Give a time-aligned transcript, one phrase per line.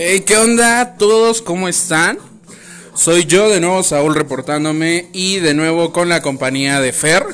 [0.00, 1.42] Hey, ¿qué onda todos?
[1.42, 2.20] ¿Cómo están?
[2.94, 7.26] Soy yo de nuevo, Saúl, reportándome y de nuevo con la compañía de Fer.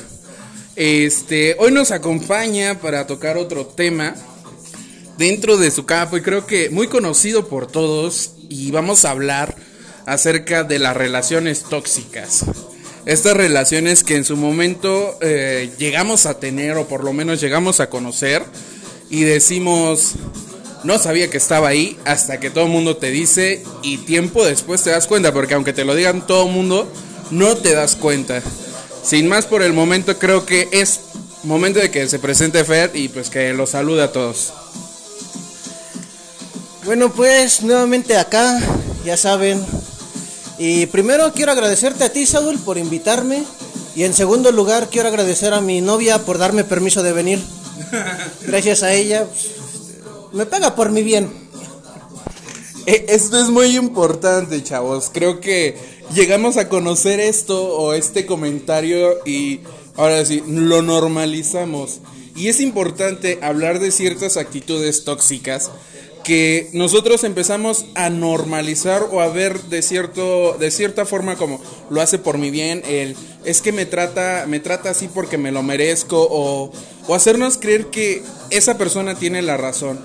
[0.75, 4.15] Este, hoy nos acompaña para tocar otro tema
[5.19, 9.55] dentro de su campo y creo que muy conocido por todos y vamos a hablar
[10.07, 12.45] acerca de las relaciones tóxicas.
[13.05, 17.79] Estas relaciones que en su momento eh, llegamos a tener o por lo menos llegamos
[17.79, 18.41] a conocer
[19.11, 20.15] y decimos,
[20.85, 24.83] no sabía que estaba ahí hasta que todo el mundo te dice y tiempo después
[24.83, 26.87] te das cuenta, porque aunque te lo digan todo el mundo,
[27.31, 28.41] no te das cuenta.
[29.03, 31.01] Sin más por el momento, creo que es
[31.43, 34.53] momento de que se presente Fer y pues que los salude a todos.
[36.85, 38.59] Bueno, pues nuevamente acá,
[39.03, 39.65] ya saben.
[40.59, 43.43] Y primero quiero agradecerte a ti, Saúl, por invitarme.
[43.95, 47.43] Y en segundo lugar, quiero agradecer a mi novia por darme permiso de venir.
[48.41, 49.64] Gracias a ella, pues,
[50.35, 51.29] me paga por mi bien.
[52.85, 55.09] Eh, Esto es muy importante, chavos.
[55.11, 55.75] Creo que
[56.13, 59.61] llegamos a conocer esto o este comentario y
[59.95, 62.01] ahora sí, lo normalizamos.
[62.35, 65.71] Y es importante hablar de ciertas actitudes tóxicas
[66.25, 72.01] que nosotros empezamos a normalizar o a ver de cierto de cierta forma como lo
[72.01, 75.61] hace por mi bien el es que me trata me trata así porque me lo
[75.61, 76.71] merezco o,
[77.07, 79.99] o hacernos creer que esa persona tiene la razón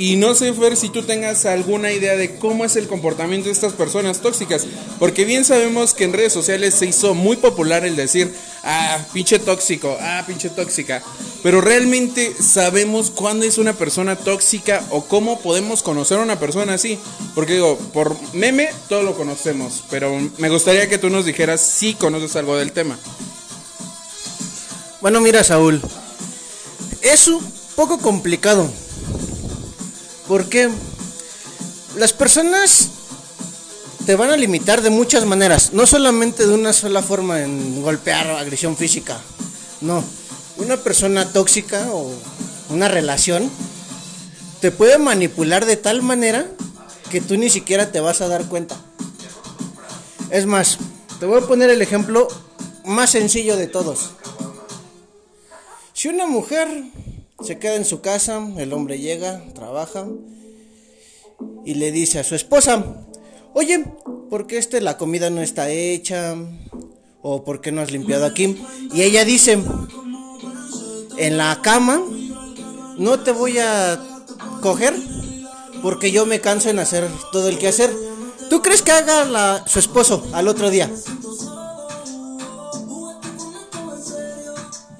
[0.00, 3.52] y no sé, Fer, si tú tengas alguna idea de cómo es el comportamiento de
[3.52, 4.66] estas personas tóxicas.
[4.98, 8.34] Porque bien sabemos que en redes sociales se hizo muy popular el decir,
[8.64, 11.02] ah, pinche tóxico, ah, pinche tóxica.
[11.42, 16.72] Pero realmente sabemos cuándo es una persona tóxica o cómo podemos conocer a una persona
[16.72, 16.98] así.
[17.34, 19.84] Porque digo, por meme todo lo conocemos.
[19.90, 22.98] Pero me gustaría que tú nos dijeras si conoces algo del tema.
[25.02, 25.82] Bueno, mira, Saúl,
[27.02, 27.44] es un
[27.76, 28.66] poco complicado.
[30.30, 30.70] Porque
[31.96, 32.88] las personas
[34.06, 38.30] te van a limitar de muchas maneras, no solamente de una sola forma en golpear
[38.30, 39.20] agresión física.
[39.80, 40.04] No,
[40.58, 42.14] una persona tóxica o
[42.68, 43.50] una relación
[44.60, 46.46] te puede manipular de tal manera
[47.10, 48.76] que tú ni siquiera te vas a dar cuenta.
[50.30, 50.78] Es más,
[51.18, 52.28] te voy a poner el ejemplo
[52.84, 54.10] más sencillo de todos.
[55.92, 56.68] Si una mujer
[57.42, 60.06] se queda en su casa, el hombre llega, trabaja
[61.64, 62.84] y le dice a su esposa,
[63.54, 63.84] oye,
[64.28, 66.36] ¿por qué este la comida no está hecha?
[67.22, 68.62] ¿O por qué no has limpiado aquí?
[68.92, 69.62] Y ella dice,
[71.18, 72.02] en la cama
[72.98, 74.00] no te voy a
[74.62, 74.94] coger
[75.82, 77.90] porque yo me canso en hacer todo el que hacer.
[78.48, 80.90] ¿Tú crees que haga la, su esposo al otro día?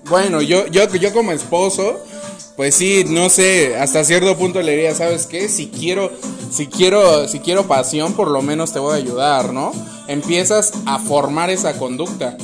[0.08, 2.00] Bueno, yo, yo, yo como esposo,
[2.60, 5.48] pues sí, no sé, hasta cierto punto le diría, ¿sabes qué?
[5.48, 6.12] Si quiero,
[6.50, 9.72] si quiero, si quiero pasión, por lo menos te voy a ayudar, ¿no?
[10.08, 12.36] Empiezas a formar esa conducta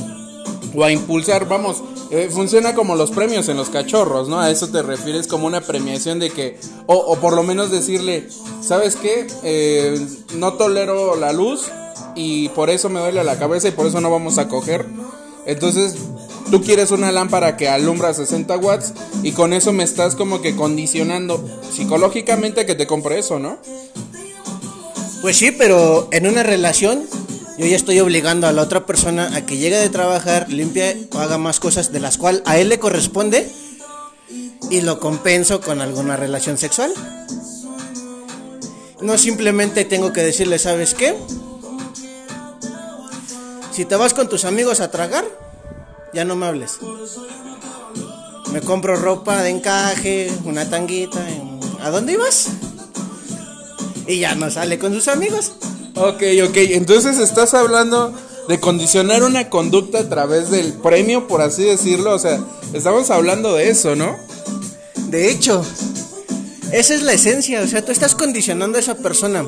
[0.75, 4.41] o a impulsar, vamos, eh, funciona como los premios en los cachorros, ¿no?
[4.41, 8.27] A eso te refieres como una premiación de que, o, por lo menos decirle,
[8.63, 9.27] ¿sabes qué?
[9.43, 10.01] Eh,
[10.37, 11.67] no tolero la luz
[12.15, 14.87] y por eso me duele la cabeza y por eso no vamos a coger.
[15.45, 15.95] Entonces,
[16.51, 18.93] tú quieres una lámpara que alumbra 60 watts
[19.23, 23.59] y con eso me estás como que condicionando psicológicamente a que te compre eso, ¿no?
[25.23, 27.03] Pues sí, pero en una relación
[27.59, 31.19] yo ya estoy obligando a la otra persona a que llegue de trabajar, limpie o
[31.19, 33.51] haga más cosas de las cuales a él le corresponde
[34.71, 36.93] y lo compenso con alguna relación sexual.
[39.01, 41.15] No simplemente tengo que decirle, ¿sabes qué?
[43.73, 45.25] Si te vas con tus amigos a tragar,
[46.17, 46.79] ya no me hables.
[48.51, 51.23] Me compro ropa de encaje, una tanguita.
[51.83, 52.49] ¿A dónde ibas?
[54.07, 55.53] Y ya no sale con sus amigos.
[55.95, 58.15] Ok, ok, entonces estás hablando
[58.49, 62.15] de condicionar una conducta a través del premio, por así decirlo.
[62.15, 62.41] O sea,
[62.73, 64.17] estamos hablando de eso, ¿no?
[65.09, 65.63] De hecho,
[66.73, 67.61] esa es la esencia.
[67.61, 69.45] O sea, tú estás condicionando a esa persona.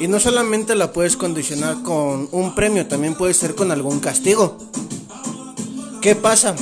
[0.00, 4.58] Y no solamente la puedes condicionar con un premio, también puede ser con algún castigo.
[6.00, 6.54] ¿Qué pasa?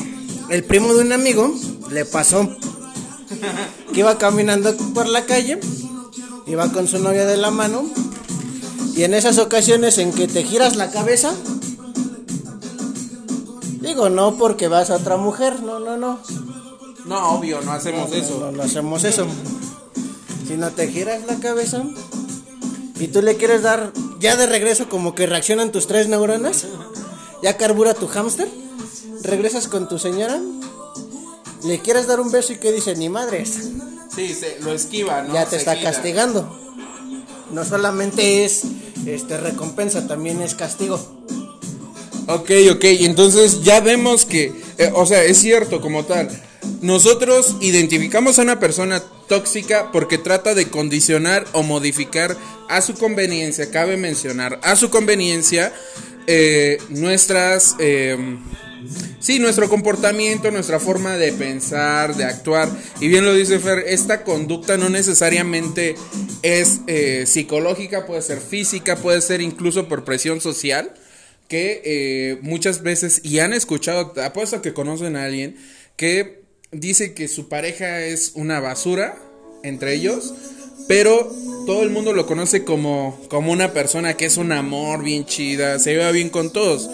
[0.49, 1.53] El primo de un amigo
[1.91, 2.49] le pasó
[3.93, 5.61] que iba caminando por la calle,
[6.47, 7.85] iba con su novia de la mano,
[8.95, 11.35] y en esas ocasiones en que te giras la cabeza,
[13.81, 16.19] digo no porque vas a otra mujer, no, no, no.
[17.05, 18.39] No, obvio, no hacemos No, eso.
[18.41, 19.27] No, no hacemos eso.
[20.47, 21.85] Si no te giras la cabeza
[22.99, 26.67] y tú le quieres dar ya de regreso como que reaccionan tus tres neuronas,
[27.43, 28.49] ya carbura tu hámster,
[29.27, 30.41] regresas con tu señora,
[31.65, 33.71] le quieres dar un beso y que dice, ni madres,
[34.15, 35.35] Sí, se, lo esquiva, ¿no?
[35.35, 35.93] ya te Se está gira.
[35.93, 36.59] castigando.
[37.53, 38.63] No solamente es
[39.05, 40.97] este recompensa, también es castigo.
[42.29, 46.29] Ok, ok, entonces ya vemos que, eh, o sea, es cierto como tal.
[46.81, 52.37] Nosotros identificamos a una persona tóxica porque trata de condicionar o modificar
[52.69, 55.73] a su conveniencia, cabe mencionar, a su conveniencia
[56.27, 57.77] eh, nuestras...
[57.79, 58.39] Eh,
[59.19, 62.69] Sí, nuestro comportamiento, nuestra forma de pensar, de actuar.
[63.01, 65.97] Y bien lo dice Fer, esta conducta no necesariamente
[66.43, 70.93] es eh, psicológica, puede ser física, puede ser incluso por presión social.
[71.49, 75.57] Que eh, muchas veces, y han escuchado, apuesto que conocen a alguien
[75.97, 76.43] que
[76.73, 79.17] dice que su pareja es una basura
[79.63, 80.35] entre ellos,
[80.89, 81.33] pero
[81.67, 85.79] todo el mundo lo conoce como, como una persona que es un amor bien chida,
[85.79, 86.89] se lleva bien con todos.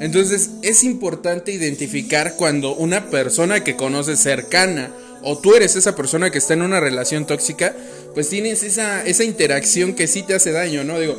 [0.00, 4.92] Entonces es importante identificar cuando una persona que conoces cercana
[5.22, 7.74] o tú eres esa persona que está en una relación tóxica,
[8.14, 10.98] pues tienes esa, esa interacción que sí te hace daño, ¿no?
[11.00, 11.16] Digo,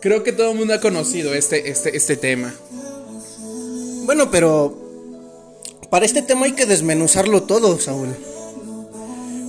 [0.00, 2.54] creo que todo el mundo ha conocido este, este, este tema.
[4.04, 4.76] Bueno, pero
[5.90, 8.08] para este tema hay que desmenuzarlo todo, Saúl.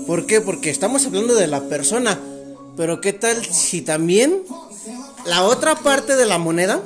[0.05, 0.41] ¿Por qué?
[0.41, 2.19] Porque estamos hablando de la persona,
[2.75, 4.43] pero ¿qué tal si también
[5.25, 6.83] la otra parte de la moneda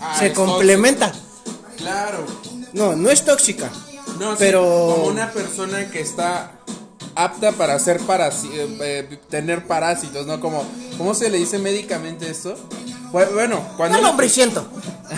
[0.00, 1.12] Ah, se complementa?
[1.76, 2.24] Claro.
[2.72, 3.70] No, no es tóxica.
[4.18, 4.62] No, sí, pero
[4.94, 6.52] como una persona que está
[7.14, 10.40] apta para hacer parasi- eh, tener parásitos, ¿no?
[10.40, 10.64] Como,
[10.98, 12.54] ¿cómo se le dice médicamente esto?
[13.12, 14.66] Bu- Bueno, cuando no una- lombriciento.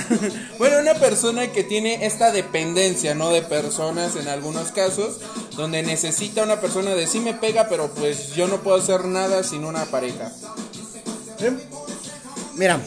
[0.58, 3.28] bueno, una persona que tiene esta dependencia, ¿no?
[3.30, 5.16] De personas en algunos casos,
[5.56, 9.42] donde necesita una persona de sí me pega, pero pues yo no puedo hacer nada
[9.44, 10.32] sin una pareja.
[12.54, 12.80] Mira,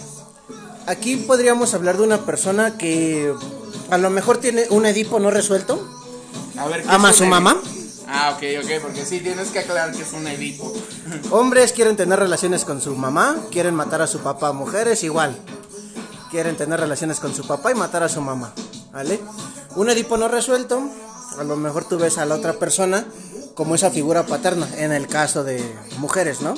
[0.88, 3.34] aquí podríamos hablar de una persona que
[3.90, 5.88] a lo mejor tiene un Edipo no resuelto.
[6.58, 7.62] A ver, ¿qué ¿Ama a su mamá?
[8.08, 10.72] Ah, ok, ok, porque sí, tienes que aclarar que es un Edipo.
[11.32, 14.54] Hombres quieren tener relaciones con su mamá, quieren matar a su papá.
[14.54, 15.36] Mujeres igual.
[16.32, 18.54] Quieren tener relaciones con su papá y matar a su mamá.
[18.92, 19.20] ¿Vale?
[19.76, 20.90] Un Edipo no resuelto,
[21.38, 23.06] a lo mejor tú ves a la otra persona
[23.56, 25.64] como esa figura paterna, en el caso de
[25.98, 26.54] mujeres, ¿no?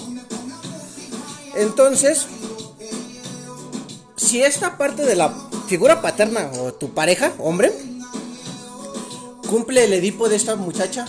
[1.55, 2.27] Entonces,
[4.17, 5.33] si esta parte de la
[5.67, 7.71] figura paterna o tu pareja, hombre,
[9.47, 11.05] cumple el Edipo de esta muchacha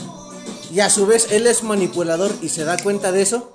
[0.72, 3.50] y a su vez él es manipulador y se da cuenta de eso,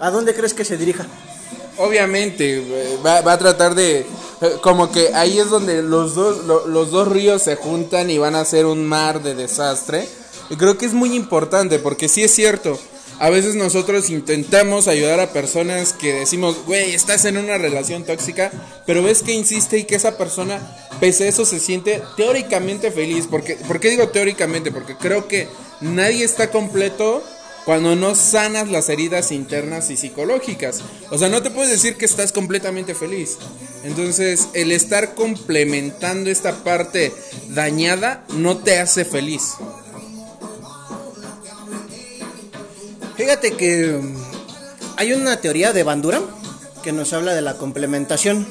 [0.00, 1.06] ¿a dónde crees que se dirija?
[1.78, 4.00] Obviamente, eh, va, va a tratar de...
[4.00, 4.06] eh,
[4.60, 8.34] Como que ahí es donde los dos, lo- los dos ríos se juntan y van
[8.34, 10.08] a hacer un mar de desastre.
[10.50, 12.76] Y creo que es muy importante porque sí es cierto.
[13.20, 18.52] A veces nosotros intentamos ayudar a personas que decimos, güey, estás en una relación tóxica,
[18.86, 20.60] pero ves que insiste y que esa persona,
[21.00, 23.26] pese a eso, se siente teóricamente feliz.
[23.28, 24.70] Porque, ¿Por qué digo teóricamente?
[24.70, 25.48] Porque creo que
[25.80, 27.24] nadie está completo
[27.64, 30.80] cuando no sanas las heridas internas y psicológicas.
[31.10, 33.36] O sea, no te puedes decir que estás completamente feliz.
[33.84, 37.12] Entonces, el estar complementando esta parte
[37.48, 39.56] dañada no te hace feliz.
[43.18, 44.14] Fíjate que mm,
[44.96, 46.20] hay una teoría de Bandura
[46.84, 48.46] que nos habla de la complementación.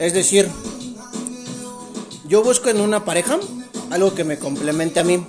[0.00, 0.50] Es decir,
[2.26, 3.38] yo busco en una pareja
[3.90, 5.24] algo que me complemente a mí.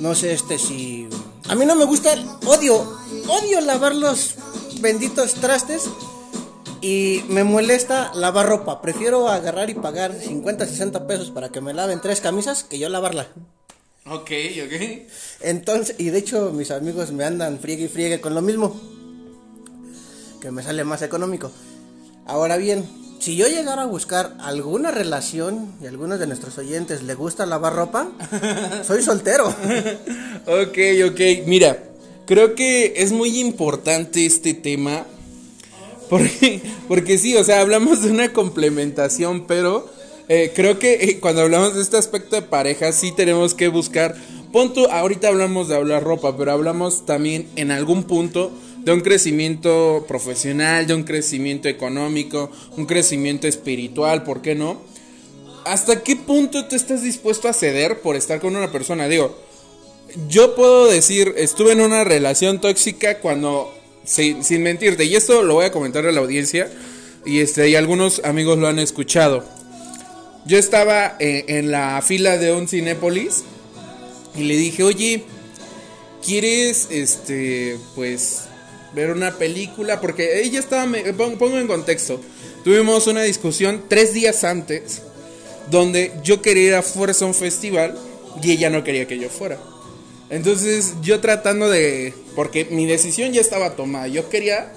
[0.00, 1.08] No sé este si
[1.48, 2.10] a mí no me gusta,
[2.44, 2.76] odio,
[3.26, 4.34] odio lavar los
[4.82, 5.88] benditos trastes
[6.82, 8.82] y me molesta lavar ropa.
[8.82, 12.90] Prefiero agarrar y pagar 50, 60 pesos para que me laven tres camisas que yo
[12.90, 13.28] lavarla.
[14.06, 14.30] Ok,
[14.66, 15.02] ok.
[15.40, 18.78] Entonces, y de hecho mis amigos me andan friegue y friegue con lo mismo.
[20.42, 21.50] Que me sale más económico.
[22.26, 22.86] Ahora bien,
[23.18, 27.46] si yo llegara a buscar alguna relación y a algunos de nuestros oyentes le gusta
[27.46, 28.10] lavar ropa,
[28.86, 29.48] soy soltero.
[29.48, 30.78] Ok,
[31.10, 31.20] ok.
[31.46, 31.82] Mira,
[32.26, 35.06] creo que es muy importante este tema.
[36.10, 39.93] Porque, porque sí, o sea, hablamos de una complementación, pero
[40.28, 44.14] eh, creo que eh, cuando hablamos de este aspecto de pareja, sí tenemos que buscar.
[44.52, 48.52] Pon tú, ahorita hablamos de hablar ropa, pero hablamos también en algún punto
[48.84, 54.80] de un crecimiento profesional, de un crecimiento económico, un crecimiento espiritual, ¿por qué no?
[55.64, 59.08] ¿Hasta qué punto tú estás dispuesto a ceder por estar con una persona?
[59.08, 59.36] Digo,
[60.28, 65.54] yo puedo decir, estuve en una relación tóxica cuando, sin, sin mentirte, y esto lo
[65.54, 66.70] voy a comentar a la audiencia,
[67.24, 69.44] y, este, y algunos amigos lo han escuchado.
[70.46, 73.44] Yo estaba eh, en la fila de un Cinépolis
[74.36, 75.24] y le dije, oye,
[76.24, 78.42] ¿quieres, este, pues,
[78.94, 80.00] ver una película?
[80.00, 82.20] Porque ella estaba, me- pon- pongo en contexto,
[82.62, 85.02] tuvimos una discusión tres días antes,
[85.70, 87.98] donde yo quería ir a fuerza a un festival
[88.42, 89.58] y ella no quería que yo fuera.
[90.30, 92.12] Entonces yo tratando de...
[92.34, 94.08] Porque mi decisión ya estaba tomada.
[94.08, 94.72] Yo quería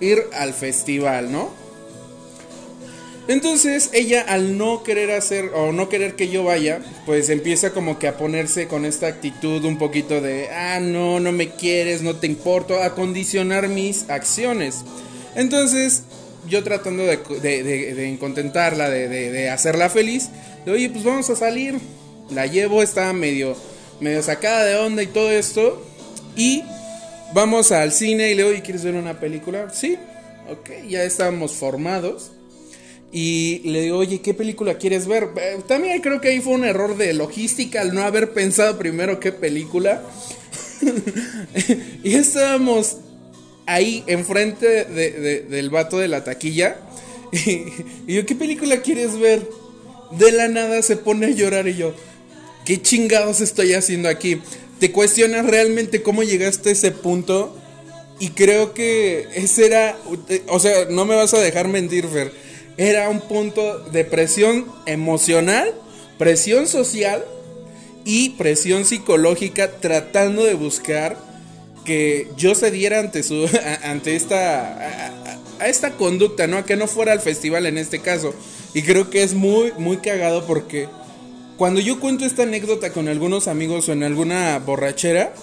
[0.00, 1.50] ir al festival, ¿no?
[3.30, 7.96] Entonces ella al no querer hacer o no querer que yo vaya, pues empieza como
[7.96, 12.16] que a ponerse con esta actitud un poquito de, ah, no, no me quieres, no
[12.16, 14.80] te importo, a condicionar mis acciones.
[15.36, 16.02] Entonces
[16.48, 20.30] yo tratando de, de, contentarla, de, hacerla feliz,
[20.66, 21.78] de, oye, pues vamos a salir.
[22.30, 23.56] La llevo, estaba medio,
[24.00, 25.80] medio sacada de onda y todo esto.
[26.34, 26.64] Y
[27.32, 29.70] vamos al cine y le digo, ¿quieres ver una película?
[29.72, 29.96] Sí,
[30.50, 32.32] ok, ya estábamos formados.
[33.12, 35.30] Y le digo, oye, ¿qué película quieres ver?
[35.36, 39.18] Eh, también creo que ahí fue un error de logística al no haber pensado primero
[39.18, 40.02] qué película.
[42.04, 42.98] y estábamos
[43.66, 46.76] ahí enfrente de, del vato de la taquilla.
[48.06, 49.48] Y, yo, ¿qué película quieres ver?
[50.10, 51.94] De la nada se pone a llorar y yo,
[52.64, 54.40] ¿qué chingados estoy haciendo aquí?
[54.80, 57.56] Te cuestionas realmente cómo llegaste a ese punto.
[58.18, 59.96] Y creo que ese era,
[60.48, 62.32] o sea, no me vas a dejar mentir, Fer
[62.76, 65.74] era un punto de presión emocional,
[66.18, 67.24] presión social
[68.04, 71.16] y presión psicológica tratando de buscar
[71.84, 73.48] que yo cediera ante su
[73.82, 76.58] ante esta a, esta conducta, ¿no?
[76.58, 78.34] A que no fuera al festival en este caso.
[78.72, 80.88] Y creo que es muy muy cagado porque
[81.56, 85.34] cuando yo cuento esta anécdota con algunos amigos o en alguna borrachera,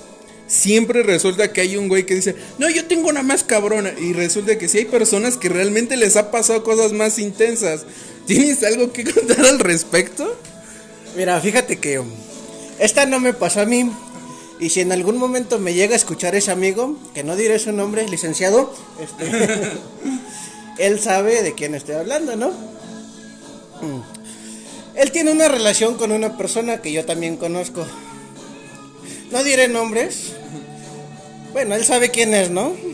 [0.48, 3.92] siempre resulta que hay un güey que dice, no, yo tengo una más cabrona.
[4.00, 7.86] Y resulta que sí hay personas que realmente les ha pasado cosas más intensas.
[8.26, 10.38] ¿Tienes algo que contar al respecto?
[11.16, 12.02] Mira, fíjate que
[12.80, 13.92] esta no me pasó a mí.
[14.60, 17.72] Y si en algún momento me llega a escuchar ese amigo, que no diré su
[17.72, 19.32] nombre, licenciado, este,
[20.80, 22.50] él sabe de quién estoy hablando, ¿no?
[22.50, 24.02] Mm.
[24.96, 27.86] Él tiene una relación con una persona que yo también conozco.
[29.32, 30.34] No diré nombres.
[31.54, 32.74] Bueno, él sabe quién es, ¿no?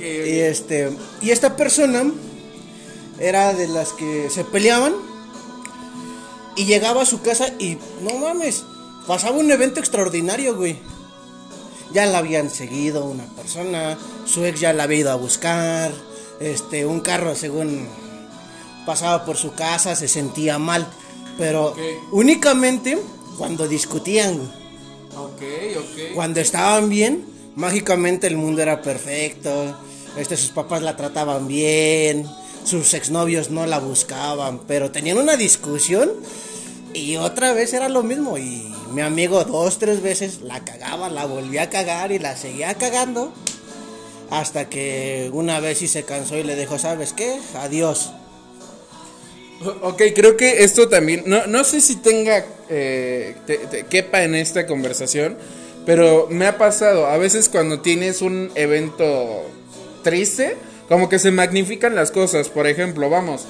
[0.00, 0.90] Y este
[1.22, 2.02] y esta persona
[3.20, 4.92] era de las que se peleaban
[6.56, 8.64] y llegaba a su casa y no mames,
[9.06, 10.78] pasaba un evento extraordinario, güey.
[11.92, 13.96] Ya la habían seguido una persona,
[14.26, 15.92] su ex ya la había ido a buscar,
[16.40, 17.86] este, un carro según
[18.84, 20.88] pasaba por su casa, se sentía mal,
[21.38, 21.74] pero
[22.10, 22.98] únicamente
[23.38, 24.52] cuando discutían,
[26.14, 27.24] cuando estaban bien,
[27.56, 29.76] mágicamente el mundo era perfecto.
[30.16, 32.26] Este, sus papás la trataban bien,
[32.64, 36.10] sus exnovios no la buscaban, pero tenían una discusión
[36.92, 38.38] y otra vez era lo mismo.
[38.38, 42.74] Y mi amigo dos, tres veces la cagaba, la volvía a cagar y la seguía
[42.74, 43.32] cagando.
[44.30, 47.38] Hasta que una vez sí se cansó y le dijo, ¿sabes qué?
[47.54, 48.10] Adiós.
[49.60, 53.34] Ok, creo que esto también, no, no sé si tenga, eh,
[53.90, 55.36] quepa en esta conversación,
[55.84, 59.50] pero me ha pasado, a veces cuando tienes un evento
[60.04, 60.56] triste,
[60.88, 63.46] como que se magnifican las cosas, por ejemplo, vamos,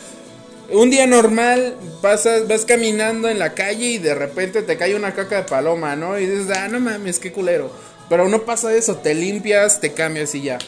[0.71, 5.15] un día normal, pasas, vas caminando en la calle y de repente te cae una
[5.15, 6.19] caca de paloma, ¿no?
[6.19, 7.71] Y dices, ah, no mames, qué culero.
[8.09, 10.59] Pero no pasa eso, te limpias, te cambias y ya.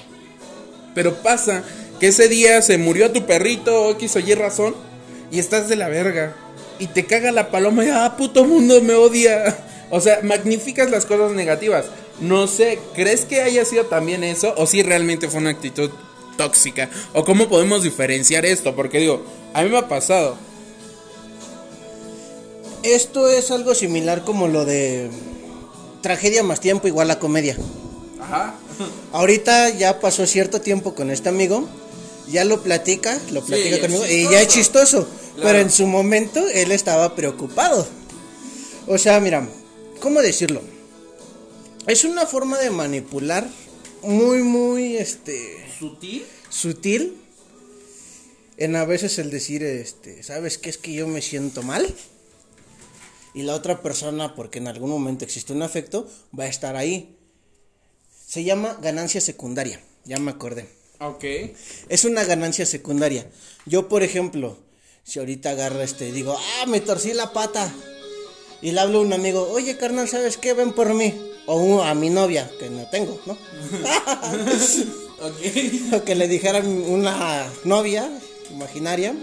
[0.94, 1.62] Pero pasa
[1.98, 4.89] que ese día se murió tu perrito, o X o Y razón
[5.30, 6.34] y estás de la verga.
[6.78, 9.56] Y te caga la paloma y, ah, puto mundo me odia.
[9.92, 11.86] O sea, magnificas las cosas negativas.
[12.20, 14.54] No sé, ¿crees que haya sido también eso?
[14.56, 15.90] ¿O si realmente fue una actitud
[16.36, 16.88] tóxica?
[17.12, 18.76] ¿O cómo podemos diferenciar esto?
[18.76, 20.36] Porque digo, a mí me ha pasado.
[22.84, 25.10] Esto es algo similar como lo de
[26.02, 27.56] tragedia más tiempo igual a comedia.
[28.20, 28.54] Ajá.
[29.12, 31.68] Ahorita ya pasó cierto tiempo con este amigo,
[32.28, 35.08] ya lo platica, lo platica conmigo y ya es chistoso.
[35.36, 37.86] Pero en su momento él estaba preocupado.
[38.86, 39.48] O sea, mira,
[40.00, 40.62] ¿cómo decirlo?
[41.86, 43.48] Es una forma de manipular
[44.02, 45.66] muy, muy, este...
[45.78, 46.24] ¿Sutil?
[46.48, 47.16] Sutil.
[48.56, 51.94] En a veces el decir, este, ¿sabes qué es que yo me siento mal?
[53.32, 56.06] Y la otra persona, porque en algún momento existe un afecto,
[56.38, 57.16] va a estar ahí.
[58.26, 60.68] Se llama ganancia secundaria, ya me acordé.
[61.00, 61.24] Ok.
[61.88, 63.30] Es una ganancia secundaria.
[63.64, 64.58] Yo, por ejemplo,
[65.02, 67.72] si ahorita agarro este, digo, ah, me torcí la pata.
[68.62, 70.52] Y le hablo a un amigo, oye, carnal, ¿sabes qué?
[70.52, 71.14] Ven por mí.
[71.46, 73.36] O a mi novia, que no tengo, ¿no?
[75.92, 78.10] O que le dijeran una novia
[78.50, 79.14] imaginaria.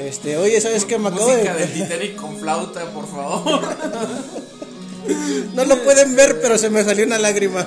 [0.00, 0.98] Este, oye, ¿sabes qué?
[0.98, 1.66] Me acabo Música de...
[1.66, 3.62] Titanic con flauta, por favor.
[5.54, 7.64] no lo pueden ver, pero se me salió una lágrima.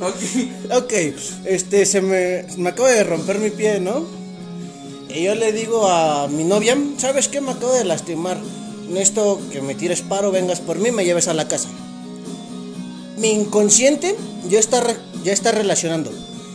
[0.00, 0.82] ok.
[0.82, 0.92] Ok,
[1.46, 4.19] este, se me, me acabo de romper mi pie, ¿no?
[5.14, 7.40] Y yo le digo a mi novia, ¿sabes qué?
[7.40, 8.38] Me acabo de lastimar.
[8.88, 11.68] Necesito que me tires paro, vengas por mí, me lleves a la casa.
[13.16, 14.16] mi inconsciente
[14.48, 16.10] ya está, re- ya está relacionando.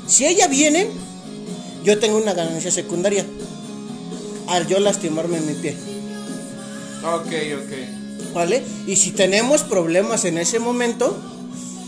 [0.07, 0.87] Si ella viene,
[1.83, 3.23] yo tengo una ganancia secundaria
[4.47, 5.75] al yo lastimarme en mi pie.
[7.03, 8.33] Ok, ok.
[8.33, 8.63] ¿Vale?
[8.87, 11.15] Y si tenemos problemas en ese momento,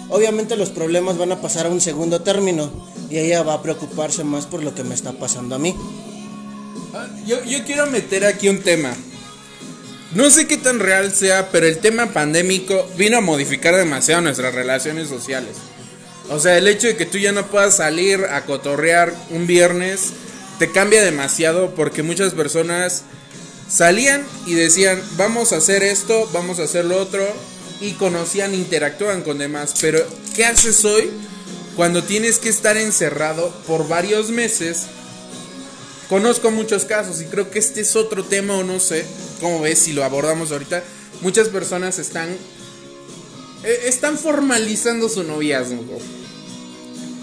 [0.10, 2.70] obviamente los problemas van a pasar a un segundo término
[3.10, 5.76] y ella va a preocuparse más por lo que me está pasando a mí.
[7.26, 8.94] Yo, yo quiero meter aquí un tema.
[10.14, 14.56] No sé qué tan real sea, pero el tema pandémico vino a modificar demasiado nuestras
[14.56, 15.58] relaciones sociales.
[16.30, 20.12] O sea, el hecho de que tú ya no puedas salir a cotorrear un viernes
[20.60, 23.04] te cambia demasiado porque muchas personas
[23.70, 27.26] salían y decían, vamos a hacer esto, vamos a hacer lo otro,
[27.80, 29.74] y conocían, interactuaban con demás.
[29.80, 30.00] Pero,
[30.36, 31.12] ¿qué haces hoy
[31.76, 34.88] cuando tienes que estar encerrado por varios meses
[36.10, 39.06] Conozco muchos casos y creo que este es otro tema o no sé
[39.42, 40.84] cómo ves si lo abordamos ahorita.
[41.22, 42.30] Muchas personas están
[43.64, 45.84] eh, están formalizando su noviazgo.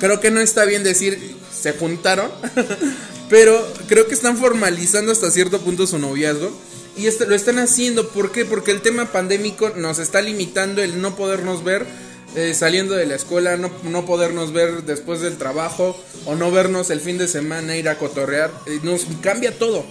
[0.01, 2.31] Creo que no está bien decir se juntaron,
[3.31, 6.53] pero creo que están formalizando hasta cierto punto su noviazgo
[6.97, 8.45] y este, lo están haciendo ¿por qué?
[8.45, 11.87] Porque el tema pandémico nos está limitando el no podernos ver
[12.35, 16.91] eh, saliendo de la escuela, no, no podernos ver después del trabajo o no vernos
[16.91, 19.85] el fin de semana, ir a cotorrear, eh, nos cambia todo.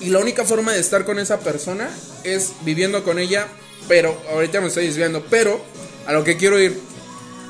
[0.00, 1.90] Y la única forma de estar con esa persona
[2.24, 3.48] es viviendo con ella,
[3.88, 5.60] pero ahorita me estoy desviando, pero
[6.06, 6.78] a lo que quiero ir,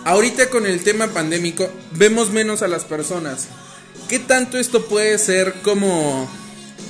[0.04, 3.48] ahorita con el tema pandémico vemos menos a las personas.
[4.08, 6.28] ¿Qué tanto esto puede ser como,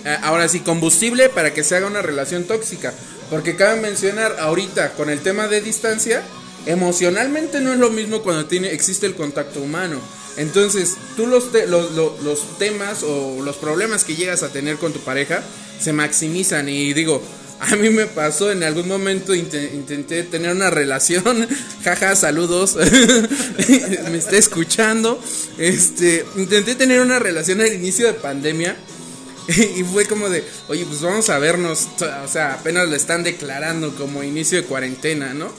[0.04, 2.94] eh, ahora sí, combustible para que se haga una relación tóxica?
[3.28, 6.22] Porque cabe mencionar ahorita con el tema de distancia,
[6.66, 10.00] emocionalmente no es lo mismo cuando tiene, existe el contacto humano.
[10.36, 14.92] Entonces, tú los, te- los, los- temas o los problemas que llegas a tener con
[14.92, 15.42] tu pareja
[15.80, 16.68] se maximizan.
[16.68, 17.20] Y digo,
[17.60, 21.48] a mí me pasó en algún momento, inte- intenté tener una relación.
[21.84, 22.76] Jaja, saludos.
[24.10, 25.20] me está escuchando.
[25.58, 28.76] Este, intenté tener una relación al inicio de pandemia.
[29.48, 31.88] Y fue como de, oye, pues vamos a vernos.
[32.24, 35.50] O sea, apenas lo están declarando como inicio de cuarentena, ¿no?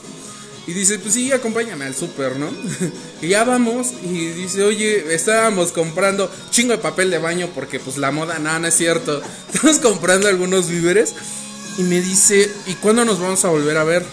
[0.68, 2.50] Y dice, pues sí, acompáñame al súper, ¿no?
[3.22, 3.94] y ya vamos.
[4.04, 8.60] Y dice, oye, estábamos comprando chingo de papel de baño porque pues la moda, no,
[8.60, 9.22] no es cierto.
[9.54, 11.16] Estamos comprando algunos víveres.
[11.78, 14.06] Y me dice, ¿y cuándo nos vamos a volver a ver?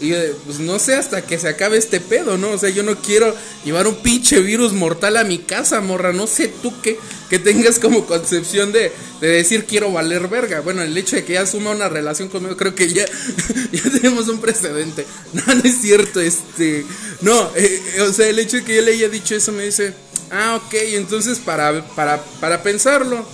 [0.00, 2.52] Y yo, pues no sé hasta que se acabe este pedo, ¿no?
[2.52, 3.34] O sea, yo no quiero
[3.64, 6.14] llevar un pinche virus mortal a mi casa, morra.
[6.14, 10.60] No sé tú qué, que tengas como concepción de, de decir quiero valer verga.
[10.60, 13.04] Bueno, el hecho de que ella asuma una relación conmigo, creo que ya,
[13.72, 15.06] ya tenemos un precedente.
[15.32, 16.84] No, no es cierto, este.
[17.20, 19.64] No, eh, eh, o sea, el hecho de que yo le haya dicho eso me
[19.64, 19.94] dice,
[20.30, 23.24] ah, ok, entonces para, para, para pensarlo.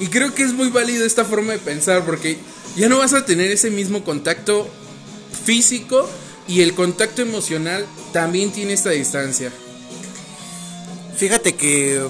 [0.00, 2.38] Y creo que es muy válido esta forma de pensar porque
[2.76, 4.68] ya no vas a tener ese mismo contacto
[5.32, 6.08] físico
[6.48, 9.52] y el contacto emocional también tiene esta distancia.
[11.16, 12.02] Fíjate que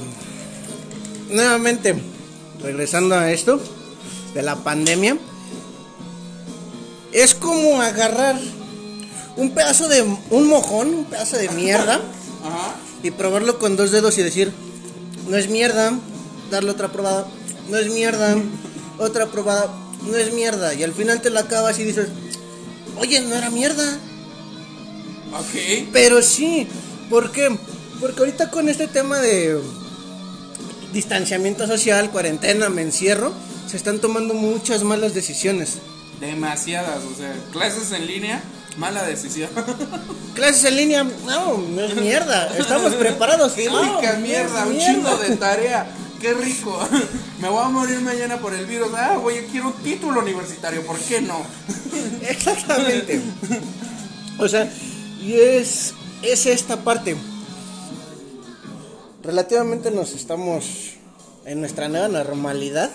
[1.30, 1.94] nuevamente
[2.62, 3.60] regresando a esto
[4.34, 5.16] de la pandemia
[7.12, 8.38] es como agarrar
[9.36, 11.94] un pedazo de un mojón, un pedazo de mierda
[12.44, 12.74] Ajá.
[13.02, 14.52] y probarlo con dos dedos y decir,
[15.28, 15.92] no es mierda,
[16.50, 17.26] darle otra probada,
[17.68, 18.36] no es mierda,
[18.98, 19.70] otra probada,
[20.06, 22.08] no es mierda y al final te la acabas y dices,
[22.98, 23.98] "Oye, no era mierda."
[25.32, 25.88] Ok.
[25.92, 26.66] Pero sí,
[27.08, 27.56] ¿por qué?
[28.00, 29.58] Porque ahorita con este tema de
[30.92, 33.32] distanciamiento social, cuarentena, me encierro,
[33.68, 35.78] se están tomando muchas malas decisiones.
[36.20, 38.42] Demasiadas, o sea, clases en línea,
[38.76, 39.50] mala decisión.
[40.34, 43.52] Clases en línea, no, no es mierda, estamos preparados.
[43.52, 45.86] Qué No, rica mierda, un chingo de tarea.
[46.22, 46.78] Qué rico.
[47.40, 48.90] Me voy a morir mañana por el virus.
[48.96, 51.38] Ah, güey, quiero un título universitario, ¿por qué no?
[52.22, 53.20] Exactamente.
[54.38, 54.72] O sea,
[55.20, 57.16] y es, es esta parte.
[59.24, 60.94] Relativamente nos estamos
[61.44, 62.92] en nuestra nueva normalidad,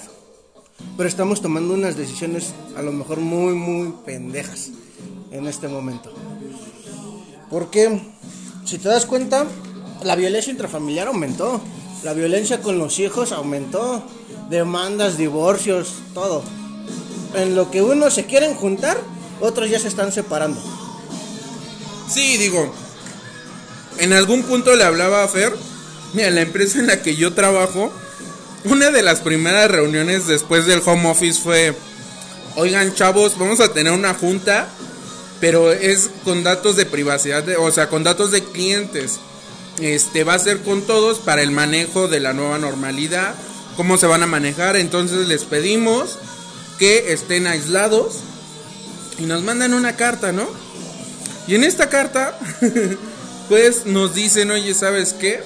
[0.95, 4.69] pero estamos tomando unas decisiones a lo mejor muy, muy pendejas
[5.31, 6.13] en este momento.
[7.49, 8.01] Porque,
[8.63, 9.45] si te das cuenta,
[10.03, 11.61] la violencia intrafamiliar aumentó,
[12.03, 14.03] la violencia con los hijos aumentó,
[14.49, 16.43] demandas, divorcios, todo.
[17.33, 18.97] En lo que unos se quieren juntar,
[19.41, 20.61] otros ya se están separando.
[22.09, 22.73] Sí, digo,
[23.99, 25.53] en algún punto le hablaba a Fer,
[26.13, 27.91] mira, la empresa en la que yo trabajo,
[28.63, 31.75] una de las primeras reuniones después del home office fue,
[32.55, 34.69] oigan chavos, vamos a tener una junta,
[35.39, 39.19] pero es con datos de privacidad, de- o sea, con datos de clientes.
[39.79, 43.35] Este va a ser con todos para el manejo de la nueva normalidad,
[43.75, 46.17] cómo se van a manejar, entonces les pedimos
[46.79, 48.21] que estén aislados
[49.19, 50.47] y nos mandan una carta, ¿no?
[51.47, 52.37] Y en esta carta,
[53.49, 55.41] pues nos dicen, oye, ¿sabes qué?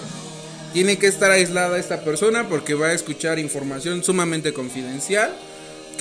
[0.73, 5.35] Tiene que estar aislada esta persona porque va a escuchar información sumamente confidencial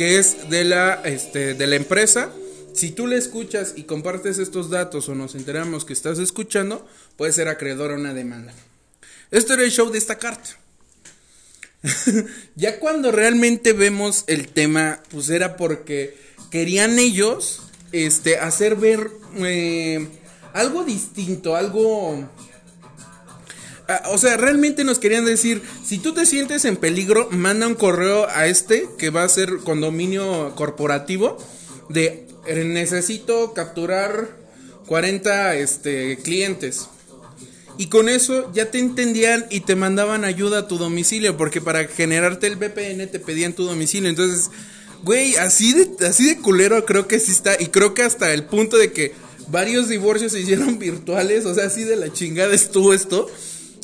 [0.00, 2.30] que es de la, este, de la empresa.
[2.74, 7.32] Si tú le escuchas y compartes estos datos o nos enteramos que estás escuchando, puede
[7.32, 8.52] ser acreedor a una demanda.
[9.30, 10.50] Esto era el show de esta carta.
[12.56, 16.16] ya cuando realmente vemos el tema, pues era porque
[16.50, 20.08] querían ellos este, hacer ver eh,
[20.52, 22.28] algo distinto, algo...
[23.88, 27.74] Ah, o sea, realmente nos querían decir, si tú te sientes en peligro, manda un
[27.74, 31.38] correo a este, que va a ser condominio corporativo,
[31.88, 34.36] de necesito capturar
[34.86, 36.88] 40 este, clientes.
[37.78, 41.86] Y con eso ya te entendían y te mandaban ayuda a tu domicilio, porque para
[41.86, 44.10] generarte el VPN te pedían tu domicilio.
[44.10, 44.50] Entonces,
[45.02, 47.56] güey, así de, así de culero creo que sí está.
[47.58, 49.14] Y creo que hasta el punto de que
[49.48, 53.30] varios divorcios se hicieron virtuales, o sea, así de la chingada estuvo esto.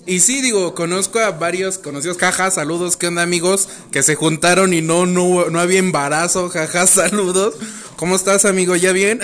[0.07, 3.69] Y sí, digo, conozco a varios conocidos, jaja, saludos, ¿qué onda amigos?
[3.90, 7.55] Que se juntaron y no, no, no había embarazo, jaja, saludos.
[7.97, 8.77] ¿Cómo estás, amigo?
[8.77, 9.21] ¿Ya bien?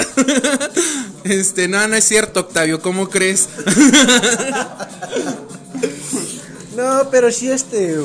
[1.25, 3.49] este, no, no es cierto, Octavio, ¿cómo crees?
[6.77, 7.99] no, pero sí, este.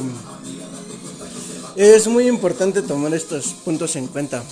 [1.76, 4.44] Es muy importante tomar estos puntos en cuenta.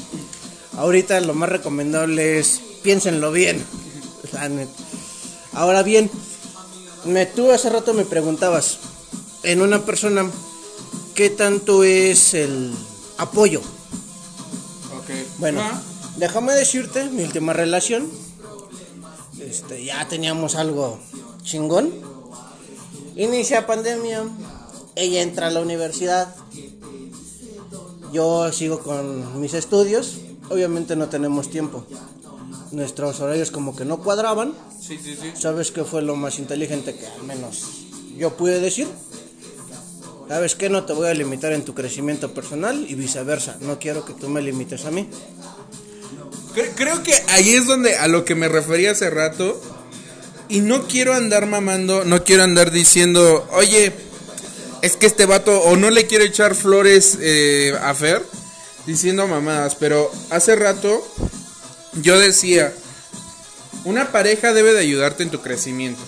[0.77, 3.63] Ahorita lo más recomendable es piénsenlo bien.
[5.53, 6.09] Ahora bien,
[7.05, 8.79] me, tú hace rato me preguntabas
[9.43, 10.29] en una persona
[11.13, 12.73] qué tanto es el
[13.17, 13.61] apoyo.
[15.37, 15.61] Bueno,
[16.17, 18.09] déjame decirte, mi última relación,
[19.39, 20.99] este, ya teníamos algo
[21.43, 21.93] chingón.
[23.15, 24.23] Inicia pandemia,
[24.95, 26.35] ella entra a la universidad,
[28.11, 30.17] yo sigo con mis estudios,
[30.49, 31.85] obviamente no tenemos tiempo.
[32.75, 34.53] Nuestros horarios como que no cuadraban.
[34.81, 35.31] Sí, sí, sí.
[35.39, 37.63] ¿Sabes qué fue lo más inteligente que al menos
[38.17, 38.85] yo pude decir?
[40.27, 40.69] ¿Sabes qué?
[40.69, 43.55] No te voy a limitar en tu crecimiento personal y viceversa.
[43.61, 45.07] No quiero que tú me limites a mí.
[46.75, 49.61] Creo que ahí es donde a lo que me refería hace rato.
[50.49, 53.93] Y no quiero andar mamando, no quiero andar diciendo, oye,
[54.81, 58.21] es que este vato, o no le quiero echar flores eh, a Fer,
[58.85, 59.75] diciendo mamadas.
[59.75, 61.01] Pero hace rato
[62.01, 62.73] yo decía,
[63.83, 66.01] una pareja debe de ayudarte en tu crecimiento.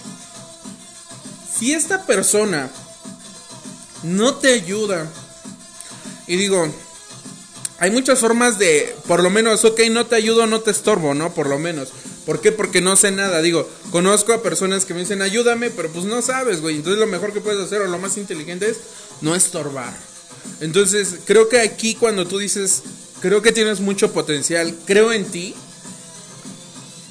[1.57, 2.69] Si esta persona
[4.03, 5.09] no te ayuda,
[6.27, 6.71] y digo,
[7.79, 11.33] hay muchas formas de, por lo menos, ok, no te ayudo, no te estorbo, ¿no?
[11.33, 11.89] Por lo menos.
[12.25, 12.51] ¿Por qué?
[12.51, 13.41] Porque no sé nada.
[13.41, 16.75] Digo, conozco a personas que me dicen, ayúdame, pero pues no sabes, güey.
[16.75, 18.77] Entonces lo mejor que puedes hacer o lo más inteligente es
[19.21, 19.95] no estorbar.
[20.59, 22.83] Entonces, creo que aquí cuando tú dices,
[23.21, 25.55] creo que tienes mucho potencial, creo en ti,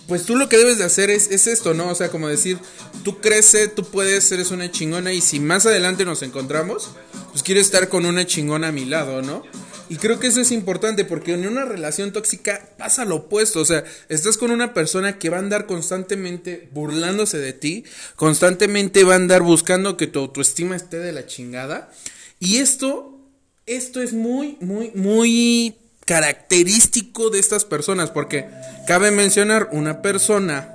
[0.06, 1.88] pues tú lo que debes de hacer es, es esto, ¿no?
[1.88, 2.58] O sea, como decir,
[3.04, 6.90] tú creces, tú puedes, eres una chingona y si más adelante nos encontramos,
[7.32, 9.42] pues quiero estar con una chingona a mi lado, ¿no?
[9.88, 13.60] Y creo que eso es importante porque en una relación tóxica pasa lo opuesto.
[13.60, 17.84] O sea, estás con una persona que va a andar constantemente burlándose de ti,
[18.16, 21.92] constantemente va a andar buscando que tu autoestima esté de la chingada.
[22.40, 23.20] Y esto,
[23.66, 28.48] esto es muy, muy, muy característico de estas personas porque
[28.86, 30.72] cabe mencionar una persona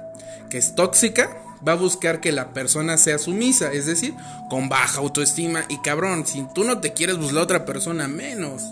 [0.50, 4.14] que es tóxica va a buscar que la persona sea sumisa, es decir,
[4.50, 8.64] con baja autoestima y cabrón, si tú no te quieres, pues la otra persona menos.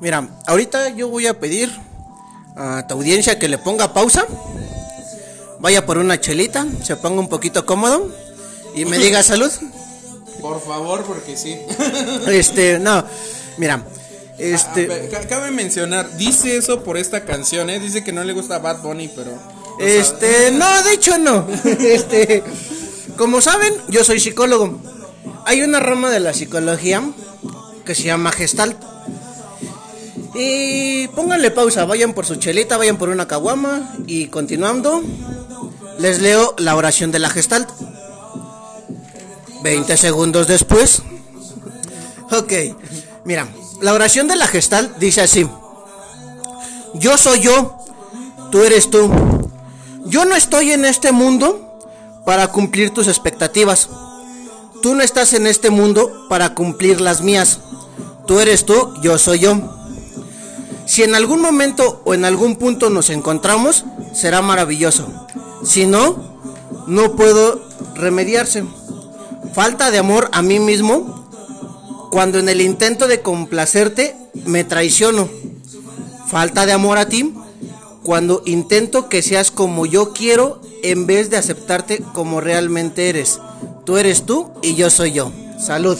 [0.00, 1.72] Mira, ahorita yo voy a pedir
[2.54, 4.26] a tu audiencia que le ponga pausa,
[5.58, 8.10] vaya por una chelita, se ponga un poquito cómodo
[8.74, 9.50] y me diga salud.
[10.40, 11.58] Por favor, porque sí.
[12.28, 13.04] Este, no,
[13.56, 13.82] mira,
[14.38, 15.10] este.
[15.16, 17.80] Ah, cabe mencionar, dice eso por esta canción, ¿eh?
[17.80, 19.32] Dice que no le gusta Bad Bunny, pero.
[19.78, 21.46] Este, no, de hecho no.
[21.64, 22.42] Este,
[23.16, 24.80] como saben, yo soy psicólogo.
[25.44, 27.02] Hay una rama de la psicología
[27.84, 28.76] que se llama Gestalt.
[30.34, 35.02] Y pónganle pausa, vayan por su chelita, vayan por una caguama y continuando,
[35.98, 37.70] les leo la oración de la Gestalt.
[39.62, 41.02] 20 segundos después.
[42.30, 42.52] Ok,
[43.24, 43.48] mira,
[43.80, 45.48] la oración de la Gestalt dice así.
[46.94, 47.76] Yo soy yo,
[48.50, 49.10] tú eres tú.
[50.06, 51.78] Yo no estoy en este mundo
[52.24, 53.88] para cumplir tus expectativas.
[54.82, 57.60] Tú no estás en este mundo para cumplir las mías.
[58.26, 59.58] Tú eres tú, yo soy yo.
[60.86, 65.08] Si en algún momento o en algún punto nos encontramos, será maravilloso.
[65.64, 66.38] Si no,
[66.86, 67.60] no puedo
[67.94, 68.64] remediarse.
[69.52, 71.25] Falta de amor a mí mismo
[72.10, 75.28] cuando en el intento de complacerte me traiciono.
[76.28, 77.32] Falta de amor a ti
[78.02, 83.40] cuando intento que seas como yo quiero en vez de aceptarte como realmente eres.
[83.84, 85.32] Tú eres tú y yo soy yo.
[85.58, 85.98] Salud.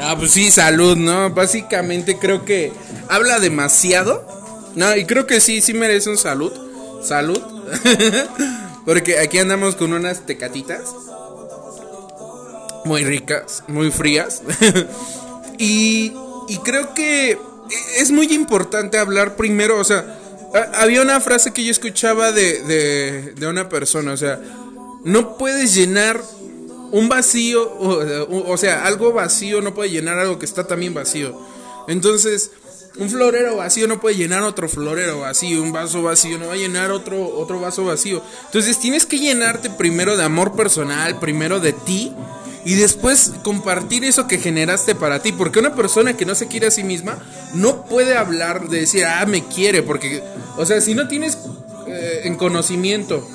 [0.00, 1.30] Ah, pues sí, salud, ¿no?
[1.30, 2.72] Básicamente creo que
[3.08, 4.26] habla demasiado.
[4.74, 6.52] No, y creo que sí, sí merece un salud.
[7.02, 7.40] Salud.
[8.86, 10.84] Porque aquí andamos con unas tecatitas.
[12.84, 14.42] Muy ricas, muy frías.
[15.58, 16.12] y,
[16.48, 17.38] y creo que
[17.98, 20.18] es muy importante hablar primero, o sea,
[20.74, 24.40] había una frase que yo escuchaba de, de, de una persona, o sea,
[25.04, 26.20] no puedes llenar
[26.92, 31.40] un vacío, o, sea, algo vacío no puede llenar algo que está también vacío.
[31.86, 32.50] Entonces,
[32.98, 36.56] un florero vacío no puede llenar otro florero vacío, un vaso vacío no va a
[36.56, 38.22] llenar otro, otro vaso vacío.
[38.46, 42.12] Entonces tienes que llenarte primero de amor personal, primero de ti,
[42.64, 45.32] y después compartir eso que generaste para ti.
[45.32, 47.18] Porque una persona que no se quiere a sí misma
[47.54, 50.22] no puede hablar de decir, ah, me quiere, porque,
[50.56, 51.38] o sea, si no tienes
[51.86, 53.26] eh, en conocimiento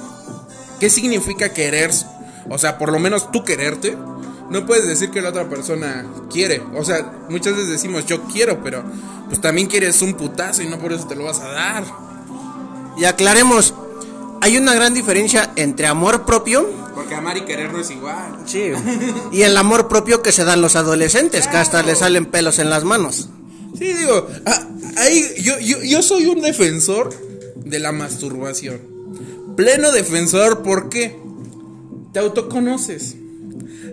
[0.80, 1.92] qué significa querer
[2.50, 3.98] o sea, por lo menos tú quererte,
[4.50, 6.62] no puedes decir que la otra persona quiere.
[6.76, 8.84] O sea, muchas veces decimos yo quiero, pero
[9.28, 11.84] pues también quieres un putazo y no por eso te lo vas a dar.
[12.98, 13.74] Y aclaremos,
[14.42, 16.70] hay una gran diferencia entre amor propio.
[16.94, 18.44] Porque amar y querer no es igual.
[18.46, 18.72] Sí.
[19.32, 22.70] Y el amor propio que se dan los adolescentes, que hasta les salen pelos en
[22.70, 23.30] las manos.
[23.78, 24.68] Sí, digo, ah,
[24.98, 27.10] ahí yo, yo, yo soy un defensor
[27.56, 28.80] de la masturbación.
[29.58, 31.18] Pleno defensor, ¿por qué?
[32.14, 33.16] Te autoconoces,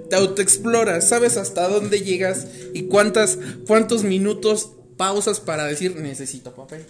[0.08, 4.70] te autoexploras, sabes hasta dónde llegas y cuántas, cuántos minutos
[5.02, 6.86] pausas para decir necesito papel.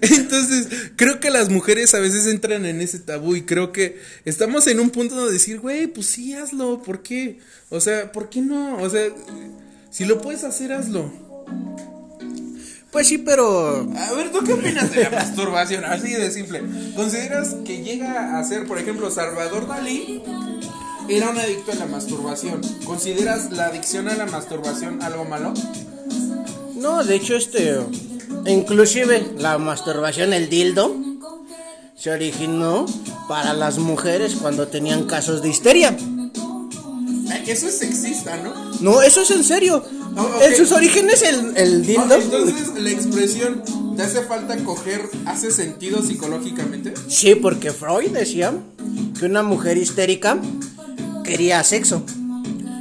[0.00, 4.66] Entonces, creo que las mujeres a veces entran en ese tabú y creo que estamos
[4.66, 7.38] en un punto de decir, güey, pues sí, hazlo, ¿por qué?
[7.68, 8.78] O sea, ¿por qué no?
[8.78, 9.06] O sea,
[9.92, 11.12] si lo puedes hacer, hazlo.
[12.90, 13.88] Pues sí, pero.
[13.96, 15.84] A ver, ¿tú qué opinas de la masturbación?
[15.84, 16.60] Así de simple.
[16.96, 20.24] ¿Consideras que llega a ser, por ejemplo, Salvador Dalí
[21.08, 22.62] era un adicto a la masturbación?
[22.84, 25.54] ¿Consideras la adicción a la masturbación algo malo?
[26.76, 27.80] No, de hecho, este.
[28.46, 30.96] Inclusive la masturbación, el dildo,
[31.96, 32.86] se originó
[33.28, 35.96] para las mujeres cuando tenían casos de histeria.
[37.46, 38.54] Eso es sexista, ¿no?
[38.80, 39.84] No, eso es en serio.
[40.42, 42.14] En sus orígenes el, el dildo.
[42.14, 43.62] entonces, la expresión
[44.00, 46.94] ¿te hace falta coger hace sentido psicológicamente?
[47.08, 48.54] Sí, porque Freud decía
[49.18, 50.38] que una mujer histérica
[51.22, 52.02] quería sexo.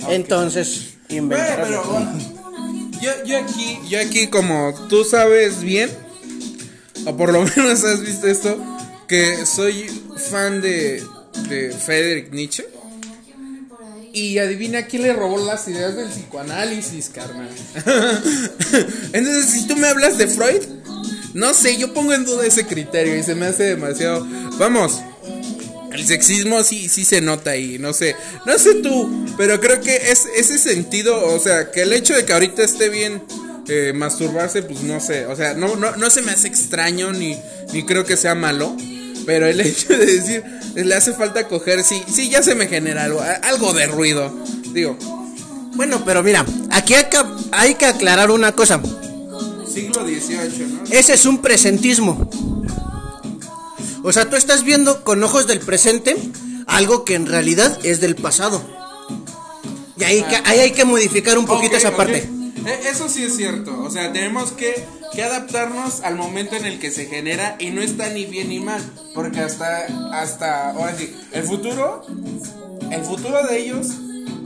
[0.08, 1.68] Entonces, inventaron.
[1.68, 2.39] pero,
[3.02, 5.90] yo, yo aquí, yo aquí como tú sabes bien,
[7.06, 8.58] o por lo menos has visto esto,
[9.08, 9.90] que soy
[10.30, 11.04] fan de,
[11.50, 12.66] de Friedrich Nietzsche.
[14.12, 17.50] Y adivina quién le robó las ideas del psicoanálisis, carnal.
[19.14, 20.64] Entonces, si tú me hablas de Freud,
[21.36, 24.26] no sé, yo pongo en duda ese criterio y se me hace demasiado.
[24.58, 25.00] Vamos,
[25.92, 29.96] el sexismo sí, sí se nota ahí, no sé, no sé tú, pero creo que
[29.96, 33.24] es ese sentido, o sea, que el hecho de que ahorita esté bien
[33.68, 37.38] eh, masturbarse, pues no sé, o sea, no, no, no se me hace extraño ni,
[37.74, 38.76] ni creo que sea malo,
[39.26, 40.44] pero el hecho de decir,
[40.76, 44.34] le hace falta coger, sí, sí, ya se me genera algo, algo de ruido.
[44.74, 44.98] Digo.
[45.76, 47.18] Bueno, pero mira, aquí hay que,
[47.52, 48.82] hay que aclarar una cosa.
[49.72, 50.84] Siglo XVIII, ¿no?
[50.92, 52.30] Ese es un presentismo.
[54.04, 56.16] O sea, tú estás viendo con ojos del presente
[56.68, 58.62] algo que en realidad es del pasado.
[59.98, 62.30] Y ahí, que, ahí hay que modificar un poquito esa parte.
[62.66, 63.78] E, eso sí es cierto.
[63.82, 67.82] O sea, tenemos que, que, adaptarnos al momento en el que se genera y no
[67.82, 68.82] está ni bien ni mal.
[69.14, 72.06] Porque hasta, hasta, ahora sí, el futuro,
[72.92, 73.88] el futuro de ellos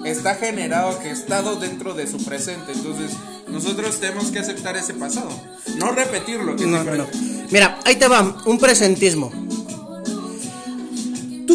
[0.06, 2.72] está generado, que estado dentro de su presente.
[2.72, 3.12] Entonces,
[3.48, 5.30] nosotros tenemos que aceptar ese pasado.
[5.78, 6.56] No repetirlo.
[6.56, 7.08] no, no.
[7.52, 9.32] Mira, ahí te va, un presentismo.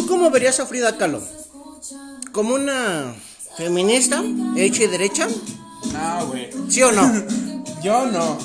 [0.09, 1.21] ¿Tú cómo verías a Frida Kahlo?
[2.31, 3.13] ¿Como una
[3.55, 4.23] feminista,
[4.57, 5.27] hecha y derecha?
[5.93, 6.49] No, güey.
[6.67, 7.13] ¿Sí o no?
[7.83, 8.39] Yo no.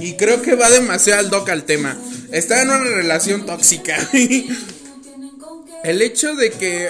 [0.00, 1.98] Y creo que va demasiado al doc al tema.
[2.32, 3.98] Está en una relación tóxica.
[5.84, 6.88] El hecho de que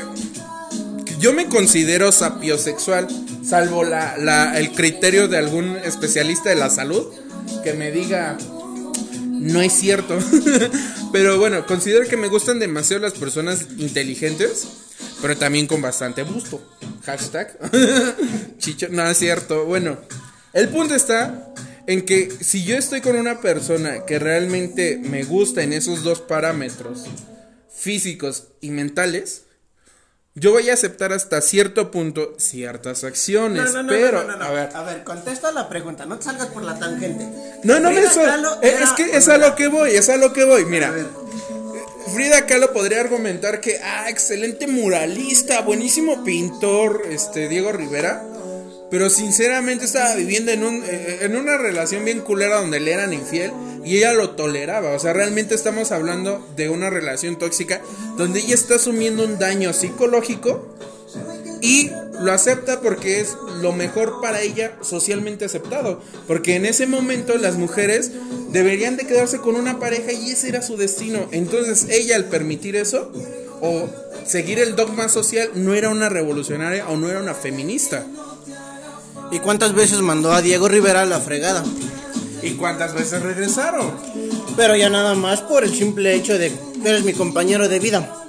[1.18, 3.08] yo me considero sapiosexual,
[3.44, 7.04] salvo la, la, el criterio de algún especialista de la salud
[7.64, 8.38] que me diga,
[9.46, 10.16] no es cierto.
[11.12, 14.66] Pero bueno, considero que me gustan demasiado las personas inteligentes
[15.20, 16.62] pero también con bastante gusto.
[17.04, 17.58] Hashtag.
[18.58, 19.64] Chicho, no es cierto.
[19.64, 19.98] Bueno,
[20.52, 21.52] el punto está
[21.86, 26.20] en que si yo estoy con una persona que realmente me gusta en esos dos
[26.20, 27.04] parámetros,
[27.70, 29.45] físicos y mentales,
[30.38, 35.50] yo voy a aceptar hasta cierto punto ciertas acciones, pero a ver, a ver, contesta
[35.50, 37.26] la pregunta, no te salgas por la tangente.
[37.64, 40.10] no, no me Frida Kahlo eh, era es que es a lo que voy, es
[40.10, 40.92] a lo que voy, mira.
[42.12, 48.22] Frida Kahlo podría argumentar que, ah, excelente muralista, buenísimo pintor, este, Diego Rivera,
[48.90, 53.52] pero sinceramente estaba viviendo en, un, en una relación bien culera donde le eran infiel
[53.84, 57.80] y ella lo toleraba, o sea, realmente estamos hablando de una relación tóxica
[58.16, 60.76] donde ella está asumiendo un daño psicológico
[61.60, 66.00] y lo acepta porque es lo mejor para ella socialmente aceptado.
[66.26, 68.12] Porque en ese momento las mujeres
[68.50, 71.26] deberían de quedarse con una pareja y ese era su destino.
[71.32, 73.12] Entonces ella al permitir eso
[73.60, 73.88] o
[74.26, 78.06] seguir el dogma social no era una revolucionaria o no era una feminista.
[79.30, 81.64] ¿Y cuántas veces mandó a Diego Rivera a la fregada?
[82.42, 83.92] ¿Y cuántas veces regresaron?
[84.56, 88.24] Pero ya nada más por el simple hecho de que eres mi compañero de vida.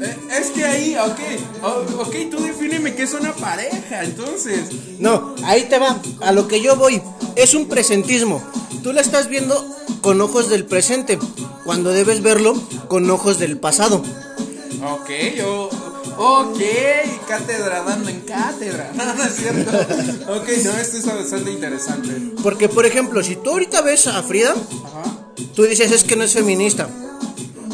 [0.00, 1.62] Eh, es que ahí, ok,
[1.98, 4.70] ok, tú defíneme que es una pareja, entonces.
[4.98, 7.02] No, ahí te va, a lo que yo voy.
[7.36, 8.42] Es un presentismo.
[8.82, 9.66] Tú la estás viendo
[10.00, 11.18] con ojos del presente,
[11.64, 12.54] cuando debes verlo
[12.88, 14.02] con ojos del pasado.
[14.82, 15.68] Ok, yo.
[16.18, 16.58] Ok,
[17.28, 18.92] cátedra dando en cátedra.
[18.96, 19.70] No, no es cierto.
[20.32, 22.32] Ok, no, esto es bastante interesante.
[22.42, 25.32] Porque, por ejemplo, si tú ahorita ves a Frida, Ajá.
[25.54, 26.88] tú dices es que no es feminista.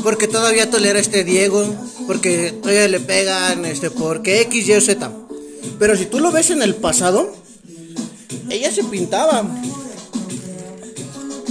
[0.02, 1.64] Porque todavía tolera a este Diego,
[2.08, 5.10] porque todavía le pegan, este, porque X, Y o Z.
[5.78, 7.32] Pero si tú lo ves en el pasado,
[8.50, 9.44] ella se pintaba.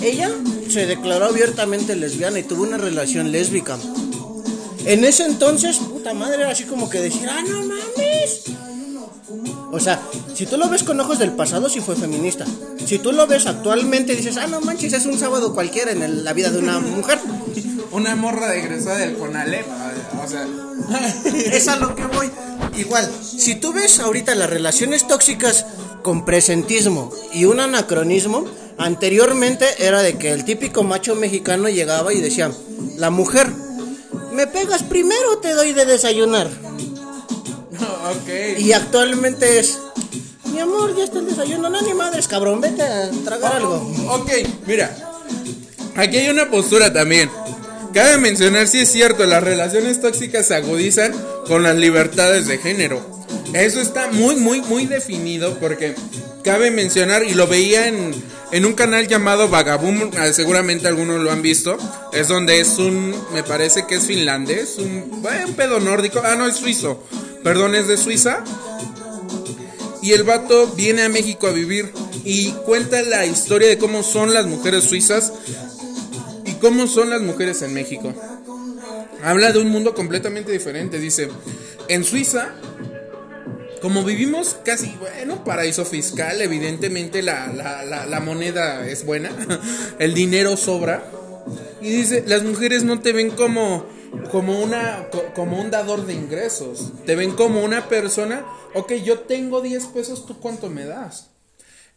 [0.02, 0.32] Ella
[0.70, 3.78] se declaró abiertamente lesbiana y tuvo una relación lésbica.
[4.86, 8.44] En ese entonces, puta madre, era así como que decir, ah, no mames.
[9.72, 10.02] O sea,
[10.36, 12.46] si tú lo ves con ojos del pasado, sí fue feminista.
[12.86, 16.24] Si tú lo ves actualmente, dices, ah, no manches, es un sábado cualquiera en el-
[16.26, 17.20] la vida de una mujer.
[17.91, 19.65] Una morra de egresada del Conalep.
[20.24, 20.48] O sea.
[21.52, 22.32] Es a lo que voy.
[22.78, 25.65] Igual, si tú ves ahorita las relaciones tóxicas
[26.02, 28.46] con presentismo y un anacronismo,
[28.78, 32.50] anteriormente era de que el típico macho mexicano llegaba y decía,
[32.96, 33.52] la mujer,
[34.32, 36.48] me pegas primero, te doy de desayunar.
[38.12, 38.60] ok.
[38.60, 39.80] Y actualmente es,
[40.46, 43.76] mi amor, ya está el desayuno, no ni madres, cabrón, vete a tragar algo.
[44.10, 44.32] Ok,
[44.65, 44.96] mira.
[45.96, 47.30] Aquí hay una postura también.
[47.94, 51.13] Cabe mencionar, si es cierto, las relaciones tóxicas se agudizan
[51.46, 53.06] con las libertades de género.
[53.54, 55.96] Eso está muy, muy, muy definido porque
[56.41, 58.13] cabe mencionar, y lo veía en,
[58.52, 61.78] en un canal llamado Vagaboom, ah, seguramente algunos lo han visto,
[62.14, 65.24] es donde es un, me parece que es finlandés, un
[65.56, 67.04] pedo nórdico, ah, no, es suizo,
[67.44, 68.44] perdón, es de Suiza,
[70.02, 71.92] y el vato viene a México a vivir
[72.24, 75.34] y cuenta la historia de cómo son las mujeres suizas
[76.46, 78.14] y cómo son las mujeres en México.
[79.24, 80.98] Habla de un mundo completamente diferente.
[80.98, 81.30] Dice,
[81.88, 82.56] en Suiza,
[83.82, 89.32] como vivimos casi, bueno, paraíso fiscal, evidentemente la, la- la- moneda es buena,
[90.00, 91.04] el dinero sobra.
[91.82, 93.86] Y dice, las mujeres no te ven como,
[94.32, 99.20] como, una, co- como un dador de ingresos, te ven como una persona, ok, yo
[99.22, 101.28] tengo 10 pesos, ¿tú cuánto me das?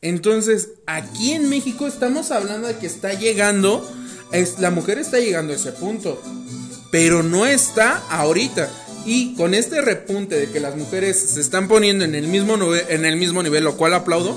[0.00, 3.86] Entonces, aquí en México estamos hablando de que está llegando,
[4.32, 6.20] es, la mujer está llegando a ese punto,
[6.90, 8.70] pero no está ahorita.
[9.06, 13.04] Y con este repunte de que las mujeres se están poniendo en el mismo, en
[13.04, 14.34] el mismo nivel, lo cual aplaudo,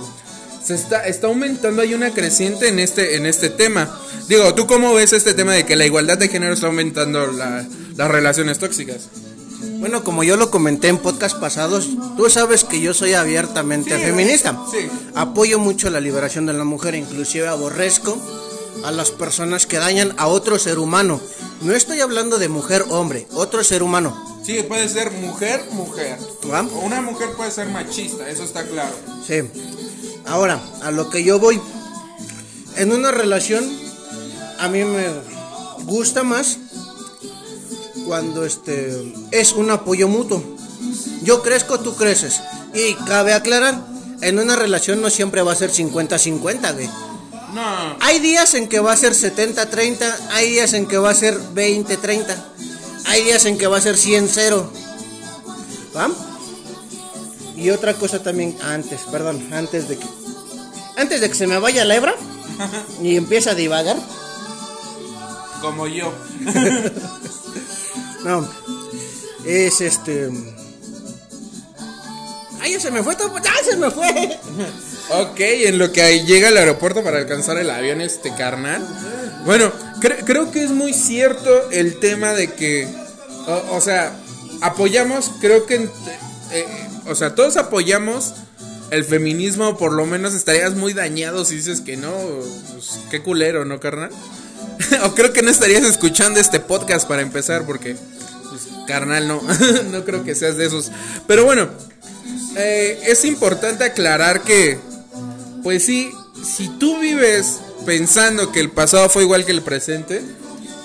[0.63, 3.97] se está, está aumentando, hay una creciente en este, en este tema.
[4.27, 7.65] Digo, ¿tú cómo ves este tema de que la igualdad de género está aumentando la-
[7.95, 9.07] las relaciones tóxicas?
[9.79, 14.03] Bueno, como yo lo comenté en podcast pasados, tú sabes que yo soy abiertamente Sí,
[14.03, 14.59] feminista.
[14.71, 14.87] sí.
[15.15, 18.21] Apoyo mucho la liberación de la mujer, inclusive aborrezco
[18.83, 21.21] a las personas que dañan a otro ser humano.
[21.61, 24.36] No estoy hablando de mujer, hombre, otro ser humano.
[24.47, 26.17] Sí, puede ser mujer, mujer.
[26.49, 26.61] ¿Va?
[26.61, 28.95] Una mujer puede ser machista, eso está claro.
[29.27, 29.41] Sí.
[30.25, 31.59] Ahora, a lo que yo voy.
[32.77, 33.69] En una relación,
[34.57, 35.05] a mí me
[35.83, 36.59] gusta más
[38.05, 40.41] cuando este es un apoyo mutuo.
[41.23, 42.39] Yo crezco, tú creces.
[42.73, 43.85] Y cabe aclarar,
[44.21, 46.87] en una relación no siempre va a ser 50-50, güey.
[47.53, 51.15] No, Hay días en que va a ser 70-30, hay días en que va a
[51.15, 52.45] ser 20-30,
[53.07, 54.69] hay días en que va a ser 100-0.
[55.95, 56.09] ¿Va?
[57.55, 60.05] Y otra cosa también antes, perdón, antes de que
[60.95, 62.15] antes de que se me vaya la hebra
[63.01, 63.97] y empiece a divagar.
[65.61, 66.13] como yo.
[68.23, 68.45] No.
[69.45, 70.29] Es este
[72.59, 74.09] Ay, ya se me fue todo, ya se me fue.
[75.09, 78.85] Ok, en lo que llega al aeropuerto para alcanzar el avión este carnal.
[79.45, 82.87] Bueno, cre- creo que es muy cierto el tema de que,
[83.71, 84.13] o, sea,
[84.61, 85.75] apoyamos, creo que,
[86.51, 86.65] eh,
[87.07, 88.33] o sea, todos apoyamos
[88.91, 92.13] el feminismo, por lo menos estarías muy dañado si dices que no,
[92.73, 94.09] pues, qué culero, ¿no, carnal?
[95.03, 97.95] o creo que no estarías escuchando este podcast para empezar, porque,
[98.49, 99.41] pues, carnal, no,
[99.91, 100.91] no creo que seas de esos.
[101.27, 101.69] Pero bueno,
[102.57, 104.79] eh, es importante aclarar que,
[105.63, 106.11] pues sí,
[106.43, 110.21] si tú vives pensando que el pasado fue igual que el presente,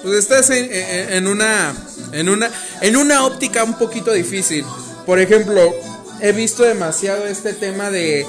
[0.03, 1.75] pues estás en, una
[2.13, 2.51] en una
[2.81, 4.65] en una óptica un poquito difícil.
[5.07, 5.73] Por ejemplo,
[6.21, 8.27] he visto demasiado este tema de,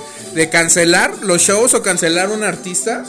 [0.51, 3.05] cancelar los shows o cancelar un artista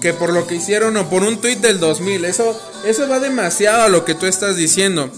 [0.00, 2.24] que por lo que hicieron o por un tweet del 2000.
[2.24, 5.10] Eso eso va demasiado a lo que tú estás diciendo.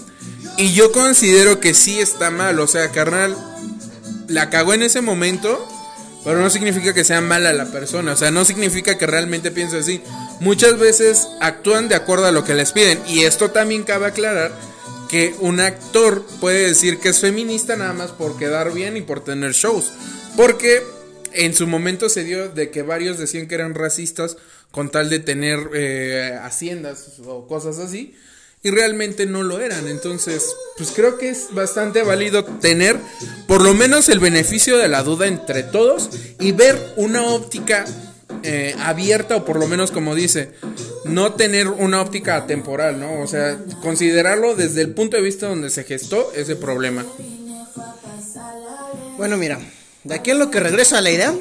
[0.57, 3.37] Y yo considero que sí está mal, o sea, carnal
[4.27, 5.67] la cagó en ese momento
[6.23, 9.77] pero no significa que sea mala la persona, o sea, no significa que realmente piense
[9.77, 10.01] así.
[10.39, 12.99] Muchas veces actúan de acuerdo a lo que les piden.
[13.07, 14.51] Y esto también cabe aclarar
[15.09, 19.23] que un actor puede decir que es feminista nada más por quedar bien y por
[19.23, 19.91] tener shows.
[20.35, 20.83] Porque
[21.33, 24.37] en su momento se dio de que varios decían que eran racistas
[24.71, 28.15] con tal de tener eh, haciendas o cosas así
[28.61, 29.87] y realmente no lo eran.
[29.87, 30.45] Entonces,
[30.77, 32.97] pues creo que es bastante válido tener
[33.47, 37.85] por lo menos el beneficio de la duda entre todos y ver una óptica
[38.43, 40.51] eh, abierta o por lo menos como dice,
[41.05, 43.21] no tener una óptica temporal, ¿no?
[43.21, 47.05] O sea, considerarlo desde el punto de vista donde se gestó ese problema.
[49.17, 49.59] Bueno, mira,
[50.03, 51.33] de aquí en lo que regresa a la idea,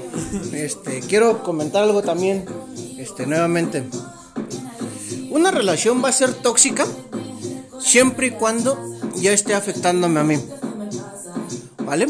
[0.53, 2.45] este, quiero comentar algo también,
[2.99, 3.85] este, nuevamente.
[5.31, 6.87] Una relación va a ser tóxica
[7.81, 8.79] siempre y cuando
[9.17, 10.39] ya esté afectándome a mí.
[11.85, 12.07] ¿Vale?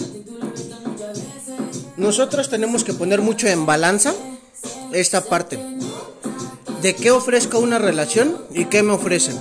[1.96, 4.14] Nosotros tenemos que poner mucho en balanza
[4.92, 5.58] esta parte.
[6.82, 9.38] De qué ofrezco una relación y qué me ofrecen.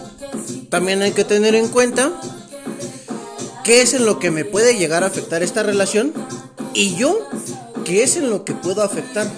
[0.69, 2.11] También hay que tener en cuenta
[3.63, 6.13] qué es en lo que me puede llegar a afectar esta relación
[6.73, 7.19] y yo
[7.85, 9.31] qué es en lo que puedo afectar.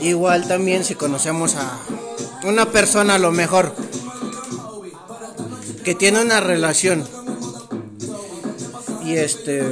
[0.00, 1.78] Igual también si conocemos a
[2.44, 3.74] una persona a lo mejor
[5.84, 7.06] que tiene una relación
[9.04, 9.62] y este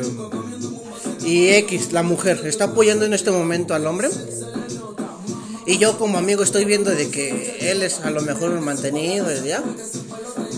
[1.24, 4.08] y X, la mujer, está apoyando en este momento al hombre.
[5.66, 9.28] Y yo como amigo estoy viendo de que él es a lo mejor un mantenido,
[9.44, 9.62] ¿ya?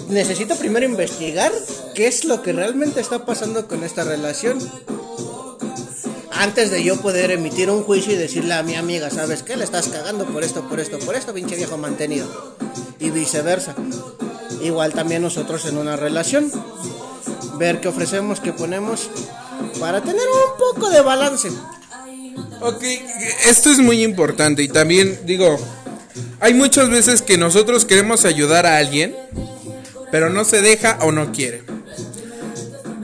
[0.09, 1.53] Necesito primero investigar
[1.95, 4.59] qué es lo que realmente está pasando con esta relación
[6.35, 9.57] antes de yo poder emitir un juicio y decirle a mi amiga, ¿sabes qué?
[9.57, 12.57] Le estás cagando por esto, por esto, por esto, pinche viejo mantenido.
[12.99, 13.75] Y viceversa.
[14.63, 16.51] Igual también nosotros en una relación.
[17.59, 19.11] Ver qué ofrecemos, qué ponemos,
[19.79, 21.51] para tener un poco de balance.
[22.61, 22.83] Ok,
[23.47, 25.59] esto es muy importante y también digo,
[26.41, 29.15] hay muchas veces que nosotros queremos ayudar a alguien,
[30.11, 31.63] pero no se deja o no quiere.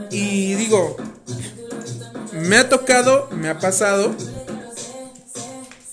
[0.09, 0.97] Y digo,
[2.51, 4.13] me ha tocado, me ha pasado,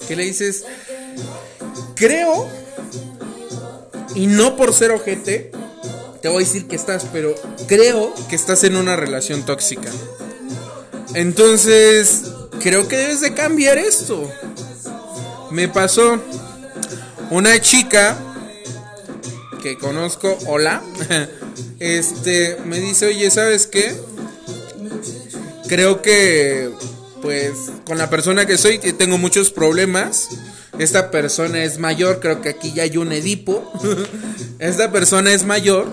[0.08, 0.64] que le dices,
[1.94, 2.48] creo,
[4.16, 5.52] y no por ser ojete,
[6.20, 7.32] te voy a decir que estás, pero
[7.68, 9.88] creo que estás en una relación tóxica.
[11.14, 12.24] Entonces,
[12.60, 14.28] creo que debes de cambiar esto.
[15.52, 16.20] Me pasó
[17.30, 18.18] una chica
[19.62, 20.82] que conozco, hola,
[21.78, 23.94] este, me dice, oye, ¿sabes qué?
[25.68, 26.70] Creo que
[27.22, 27.52] pues
[27.84, 30.28] con la persona que soy tengo muchos problemas.
[30.78, 33.72] Esta persona es mayor, creo que aquí ya hay un Edipo.
[34.58, 35.92] Esta persona es mayor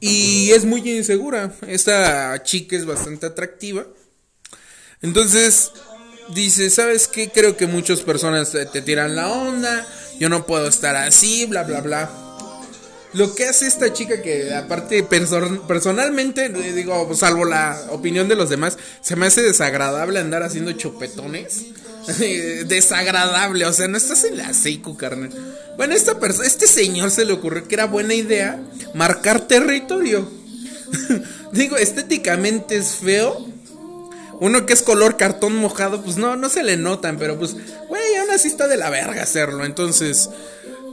[0.00, 1.54] y es muy insegura.
[1.66, 3.86] Esta chica es bastante atractiva.
[5.02, 5.72] Entonces
[6.34, 7.30] dice, ¿sabes qué?
[7.30, 9.86] Creo que muchas personas te tiran la onda.
[10.18, 12.21] Yo no puedo estar así, bla, bla, bla.
[13.14, 18.78] Lo que hace esta chica que aparte personalmente, digo, salvo la opinión de los demás,
[19.00, 21.66] se me hace desagradable andar haciendo chupetones.
[22.66, 25.30] desagradable, o sea, no estás en la seco, carnal.
[25.76, 28.60] Bueno, esta persona, este señor se le ocurrió que era buena idea
[28.94, 30.28] marcar territorio.
[31.52, 33.48] digo, estéticamente es feo.
[34.40, 37.54] Uno que es color cartón mojado, pues no, no se le notan, pero pues,
[37.88, 39.64] güey, aún así está de la verga hacerlo.
[39.64, 40.28] Entonces,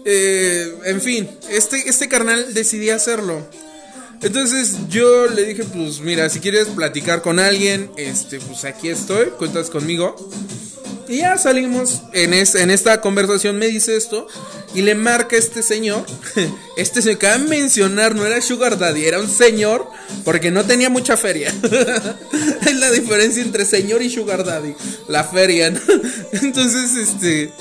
[0.05, 3.45] eh, en fin, este, este carnal decidí hacerlo.
[4.21, 9.27] Entonces yo le dije, pues mira, si quieres platicar con alguien, este, pues aquí estoy,
[9.37, 10.15] cuentas conmigo.
[11.07, 14.27] Y ya salimos en, en esta conversación, me dice esto,
[14.75, 16.05] y le marca este señor,
[16.77, 19.87] este se acaba de mencionar, no era Sugar Daddy, era un señor,
[20.23, 21.51] porque no tenía mucha feria.
[22.61, 24.75] es la diferencia entre señor y Sugar Daddy,
[25.07, 25.67] la feria.
[26.33, 27.51] Entonces, este,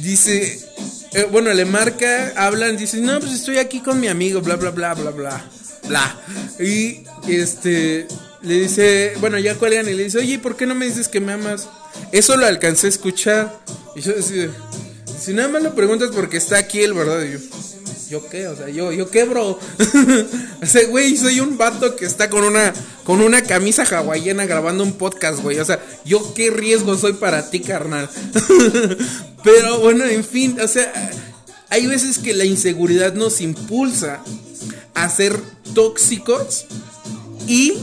[0.00, 0.67] dice,
[1.12, 4.70] eh, bueno, le marca, hablan, dice, no, pues estoy aquí con mi amigo, bla, bla,
[4.70, 5.44] bla, bla, bla.
[5.86, 6.16] bla.
[6.58, 8.06] Y este
[8.42, 11.20] le dice, bueno, ya cuelgan y le dice, oye, ¿por qué no me dices que
[11.20, 11.68] me amas?
[12.12, 13.58] Eso lo alcancé a escuchar.
[13.96, 14.48] Y yo decía,
[15.18, 17.22] si nada más lo preguntas porque está aquí el verdad.
[17.24, 17.38] Y yo,
[18.08, 18.48] ¿yo qué?
[18.48, 19.50] O sea, yo, ¿yo qué, bro?
[19.58, 22.72] o güey, soy un vato que está con una,
[23.04, 25.58] con una camisa hawaiana grabando un podcast, güey.
[25.58, 28.08] O sea, ¿yo qué riesgo soy para ti, carnal?
[29.44, 31.10] Pero bueno, en fin, o sea,
[31.70, 34.22] hay veces que la inseguridad nos impulsa
[34.94, 35.38] a ser
[35.74, 36.66] tóxicos
[37.46, 37.74] y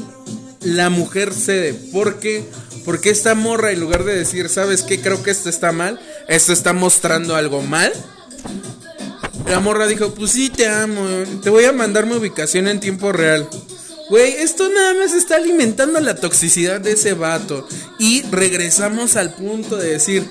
[0.61, 1.73] la mujer cede.
[1.73, 2.43] ¿Por qué?
[2.83, 4.99] Porque esta morra, en lugar de decir, ¿sabes qué?
[4.99, 7.93] Creo que esto está mal, esto está mostrando algo mal.
[9.47, 11.05] La morra dijo, pues sí, te amo,
[11.41, 13.47] te voy a mandar mi ubicación en tiempo real.
[14.09, 17.67] Güey, esto nada más está alimentando la toxicidad de ese vato.
[17.97, 20.27] Y regresamos al punto de decir,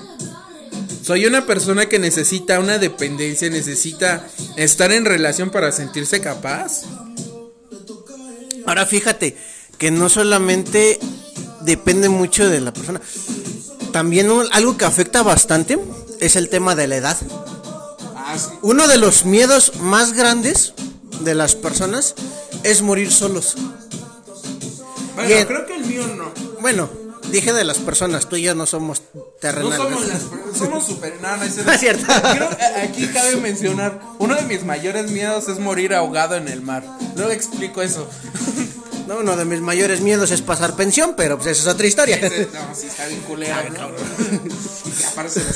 [1.01, 6.83] soy una persona que necesita una dependencia, necesita estar en relación para sentirse capaz.
[8.65, 9.37] Ahora fíjate
[9.77, 10.99] que no solamente
[11.61, 13.01] depende mucho de la persona,
[13.91, 15.77] también algo que afecta bastante
[16.19, 17.17] es el tema de la edad.
[18.61, 20.73] Uno de los miedos más grandes
[21.21, 22.15] de las personas
[22.63, 23.55] es morir solos.
[25.15, 26.31] Bueno, creo que el mío no.
[26.59, 26.89] Bueno,
[27.31, 29.01] dije de las personas, tú y yo no somos
[29.39, 29.77] terrenales.
[29.77, 30.21] No somos las
[30.57, 31.13] somos super.
[31.21, 32.11] No, no, es cierto.
[32.81, 36.83] aquí cabe mencionar: uno de mis mayores miedos es morir ahogado en el mar.
[37.15, 38.07] Luego explico eso.
[39.05, 42.19] No, uno de mis mayores miedos es pasar pensión, pero pues eso es otra historia.
[42.19, 44.01] no, si está bien culero, cabrón.
[44.83, 45.53] Y que aparte se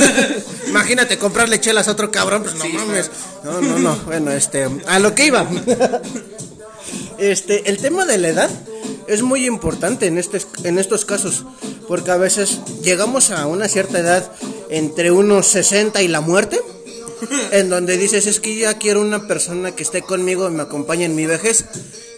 [0.68, 3.10] Imagínate comprarle chelas a otro cabrón, pues no mames.
[3.44, 3.96] No, no, no.
[4.06, 5.46] Bueno, este, a lo que iba.
[7.18, 8.50] Este, el tema de la edad
[9.06, 11.44] es muy importante en, este, en estos casos,
[11.86, 14.32] porque a veces llegamos a una cierta edad
[14.70, 16.60] entre unos 60 y la muerte,
[17.52, 21.04] en donde dices, es que ya quiero una persona que esté conmigo y me acompañe
[21.04, 21.64] en mi vejez.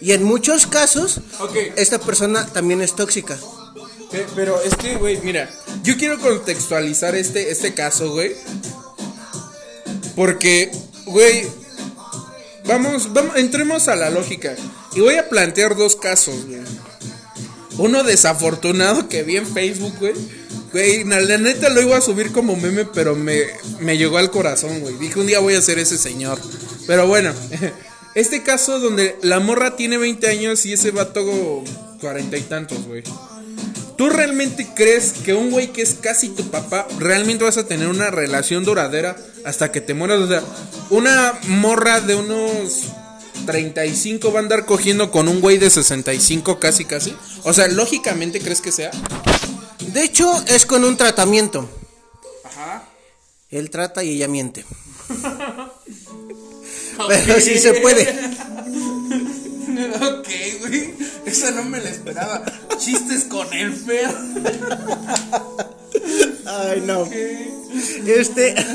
[0.01, 1.21] Y en muchos casos,
[1.75, 3.37] esta persona también es tóxica.
[4.35, 5.49] Pero es que, güey, mira,
[5.83, 8.33] yo quiero contextualizar este, este caso, güey.
[10.15, 10.71] Porque,
[11.05, 11.45] güey,
[12.65, 14.55] vamos, vamos, entremos a la lógica.
[14.95, 16.61] Y voy a plantear dos casos, güey.
[17.77, 20.13] Uno desafortunado que vi en Facebook, güey.
[20.71, 23.43] Güey, la neta lo iba a subir como meme, pero me,
[23.79, 24.95] me llegó al corazón, güey.
[24.95, 26.39] Dije, un día voy a ser ese señor.
[26.87, 27.33] Pero bueno,
[28.15, 31.63] este caso donde la morra tiene 20 años y ese vato
[31.99, 33.03] cuarenta y tantos, güey.
[33.97, 37.87] ¿Tú realmente crees que un güey que es casi tu papá, realmente vas a tener
[37.87, 39.15] una relación duradera
[39.45, 40.19] hasta que te mueras?
[40.19, 40.43] O sea,
[40.89, 42.87] una morra de unos
[43.45, 47.15] 35 va a andar cogiendo con un güey de 65 casi casi.
[47.43, 48.91] O sea, lógicamente crees que sea.
[49.93, 51.69] De hecho, es con un tratamiento.
[52.43, 52.83] Ajá.
[53.49, 54.65] Él trata y ella miente.
[57.07, 58.13] Pero sí se puede.
[60.67, 60.93] Güey.
[61.25, 62.43] Esa no me la esperaba.
[62.77, 64.09] Chistes con el feo.
[66.45, 67.07] Ay, no.
[68.05, 68.55] Este.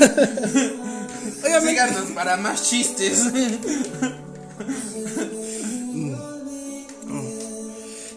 [1.71, 3.23] Síganos para más chistes.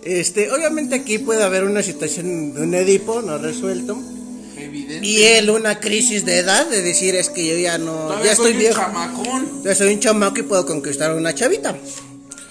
[0.03, 3.99] Este, obviamente aquí puede haber una situación de un Edipo no resuelto.
[5.03, 8.53] Y él una crisis de edad, de decir es que yo ya no, ya estoy
[8.55, 8.81] viejo.
[9.64, 11.77] Ya soy un chamaco y puedo conquistar a una chavita.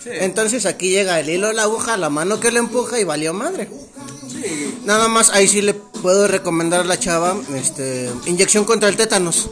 [0.06, 3.70] Entonces aquí llega el hilo, la aguja, la mano que le empuja y valió madre.
[4.86, 9.49] Nada más ahí sí le puedo recomendar a la chava este inyección contra el tétanos.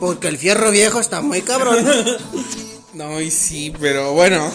[0.00, 1.84] Porque el fierro viejo está muy cabrón.
[2.94, 4.52] No, y sí, pero bueno.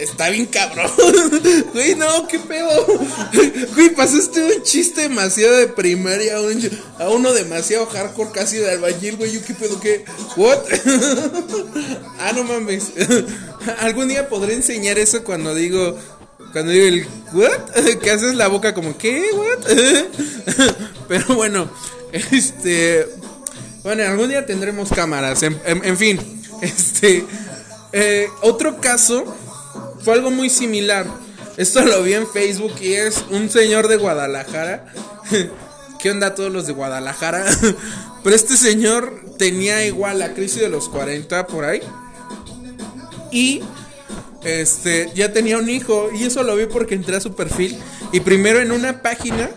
[0.00, 0.90] Está bien cabrón.
[1.74, 2.86] Güey, no, qué pedo.
[3.74, 6.36] Güey, pasaste un chiste demasiado de primaria
[6.98, 9.38] a, uno demasiado hardcore casi de albañil, güey.
[9.42, 10.06] Qué pedo, qué.
[10.36, 10.58] What?
[12.18, 12.92] ah, no mames.
[13.80, 15.98] Algún día podré enseñar eso cuando digo.
[16.52, 17.98] Cuando digo el what?
[18.00, 19.22] Que haces la boca como, ¿qué?
[19.34, 19.58] ¿What?
[21.08, 21.70] Pero bueno,
[22.12, 23.06] este.
[23.82, 25.42] Bueno, algún día tendremos cámaras.
[25.42, 27.24] En, fin, este.
[27.92, 29.36] Eh, otro caso
[30.02, 31.06] fue algo muy similar.
[31.56, 34.86] Esto lo vi en Facebook y es un señor de Guadalajara.
[36.00, 37.44] ¿Qué onda todos los de Guadalajara?
[38.24, 41.80] Pero este señor tenía igual la crisis de los 40 por ahí.
[43.30, 43.62] Y
[44.42, 47.78] este ya tenía un hijo y eso lo vi porque entré a su perfil
[48.10, 49.50] y primero en una página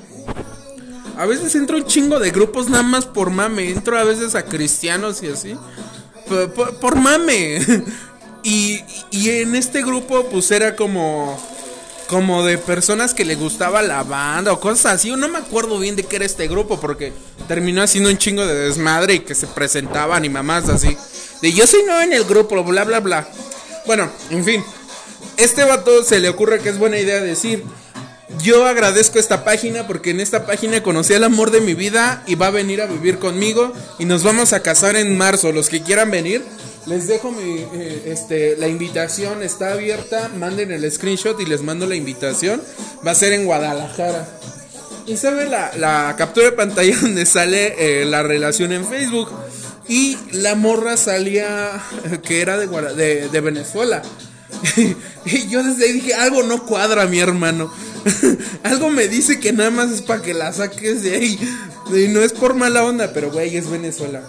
[1.18, 4.44] a veces entro un chingo de grupos nada más por mame, entro a veces a
[4.44, 5.56] cristianos y así.
[6.82, 7.60] por mame.
[8.44, 11.42] Y, en este grupo, pues era como.
[12.08, 15.12] Como de personas que le gustaba la banda o cosas así.
[15.16, 17.14] No me acuerdo bien de qué era este grupo porque
[17.48, 20.98] terminó haciendo un chingo de desmadre y que se presentaban y mamás así.
[21.42, 23.28] de yo soy no en el grupo, bla, bla, bla.
[23.88, 24.64] Bueno, en fin.
[25.38, 27.64] Este vato se le ocurre que es buena idea decir,
[28.42, 32.36] yo agradezco esta página porque en esta página conocí al amor de mi vida y
[32.36, 35.52] va a venir a vivir conmigo y nos vamos a casar en marzo.
[35.52, 36.44] Los que quieran venir,
[36.86, 41.86] les dejo mi, eh, este, la invitación, está abierta, manden el screenshot y les mando
[41.86, 42.62] la invitación.
[43.06, 44.28] Va a ser en Guadalajara.
[45.06, 49.30] Y se ve la, la captura de pantalla donde sale eh, la relación en Facebook.
[49.88, 51.82] Y la morra salía
[52.24, 54.02] que era de, de Venezuela.
[55.26, 57.72] y yo desde ahí dije, algo no cuadra, mi hermano.
[58.64, 61.40] algo me dice que nada más es para que la saques de ahí.
[61.90, 64.24] Y no es por mala onda, pero güey, es Venezuela.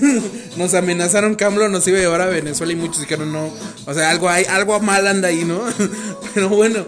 [0.56, 3.52] nos amenazaron que AMLO nos iba a llevar a Venezuela y muchos dijeron no.
[3.86, 5.62] O sea, algo hay, algo mal anda ahí, ¿no?
[6.34, 6.86] pero bueno,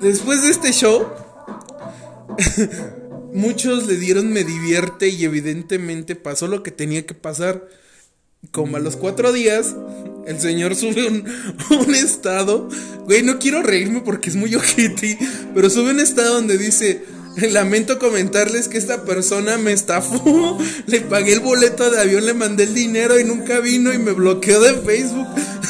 [0.00, 1.06] después de este show,
[3.32, 7.68] muchos le dieron me divierte y evidentemente pasó lo que tenía que pasar.
[8.50, 9.76] Como a los cuatro días,
[10.26, 11.24] el señor sube un,
[11.70, 12.68] un estado.
[13.04, 15.18] Güey, no quiero reírme porque es muy ojete.
[15.54, 17.02] Pero sube un estado donde dice:
[17.36, 20.58] Lamento comentarles que esta persona me estafó.
[20.86, 24.12] Le pagué el boleto de avión, le mandé el dinero y nunca vino y me
[24.12, 25.26] bloqueó de Facebook.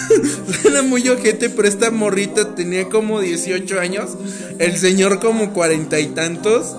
[0.64, 4.10] Era muy ojete, pero esta morrita tenía como 18 años.
[4.58, 6.74] El señor como cuarenta y tantos.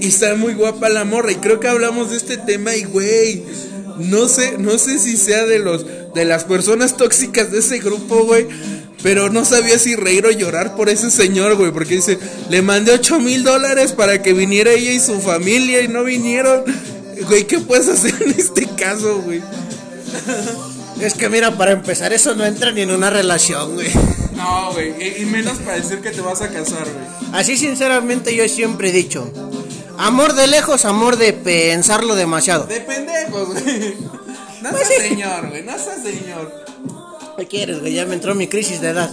[0.00, 1.32] Y está muy guapa la morra.
[1.32, 3.42] Y creo que hablamos de este tema y güey.
[3.98, 5.84] No sé, no sé si sea de los
[6.14, 8.48] de las personas tóxicas de ese grupo, güey.
[9.02, 11.72] Pero no sabía si reír o llorar por ese señor, güey.
[11.72, 12.18] Porque dice,
[12.50, 16.64] le mandé 8 mil dólares para que viniera ella y su familia y no vinieron.
[17.26, 19.42] Güey, ¿qué puedes hacer en este caso, güey?
[21.00, 23.88] Es que mira, para empezar, eso no entra ni en una relación, güey.
[24.36, 25.22] No, güey.
[25.22, 27.32] Y menos para decir que te vas a casar, güey.
[27.32, 29.30] Así sinceramente yo siempre he dicho,
[29.98, 32.64] amor de lejos, amor de pensarlo demasiado.
[32.64, 33.94] De pendejos, güey.
[34.62, 35.08] No Pues seas sí.
[35.08, 35.62] señor, güey.
[35.62, 36.52] No seas señor.
[37.38, 37.94] ¿Qué quieres, güey?
[37.94, 39.10] Ya me entró mi crisis de edad.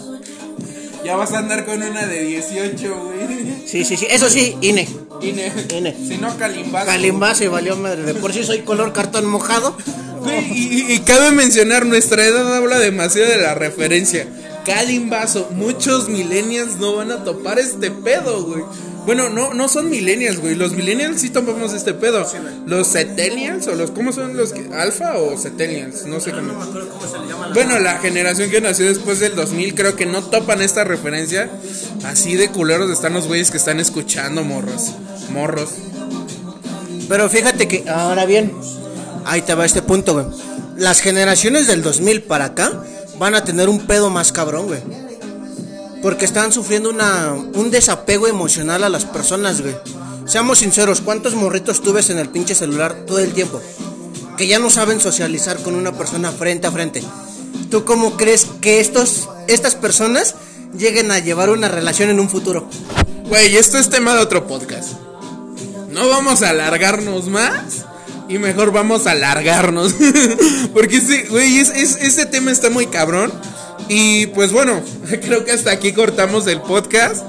[1.05, 3.67] Ya vas a andar con una de 18, güey.
[3.67, 4.07] Sí, sí, sí.
[4.09, 4.87] Eso sí, INE.
[5.21, 5.51] Ine.
[5.73, 5.95] Ine.
[6.07, 6.85] Si no, calimbazo.
[6.85, 8.03] Calimbazo y valió madre.
[8.03, 9.77] De por sí soy color cartón mojado.
[10.21, 14.27] Güey, y, y- y cabe mencionar, nuestra edad habla demasiado de la referencia.
[14.65, 18.63] Calimbazo, muchos millennials no van a topar este pedo, güey.
[19.07, 20.55] Bueno, no, no son millennials, güey.
[20.55, 22.27] Los millennials sí topamos este pedo.
[22.65, 24.67] Los centennials o los, ¿cómo son los que?
[24.75, 26.05] ¿Alfa o centennials?
[26.05, 26.53] No sé cómo.
[27.53, 31.49] Bueno, la generación que nació después del 2000 creo que no topan esta referencia.
[32.03, 34.91] Así de culeros están los güeyes que están escuchando, morros.
[35.29, 35.69] Morros.
[37.07, 38.51] Pero fíjate que, ahora bien,
[39.23, 40.25] ahí te va este punto, güey.
[40.75, 42.83] Las generaciones del 2000 para acá
[43.17, 45.06] van a tener un pedo más cabrón, güey.
[46.07, 49.75] Porque están sufriendo una, un desapego emocional a las personas, güey.
[50.25, 53.61] Seamos sinceros, ¿cuántos morritos tú ves en el pinche celular todo el tiempo?
[54.37, 57.03] Que ya no saben socializar con una persona frente a frente.
[57.69, 60.35] ¿Tú cómo crees que estos, estas personas
[60.77, 62.69] lleguen a llevar una relación en un futuro?
[63.25, 64.93] Güey, esto es tema de otro podcast.
[65.91, 67.83] No vamos a alargarnos más.
[68.29, 69.93] Y mejor vamos a alargarnos.
[70.73, 73.33] Porque güey, es, es- este tema está muy cabrón.
[73.89, 74.81] Y pues bueno,
[75.21, 77.23] creo que hasta aquí cortamos el podcast.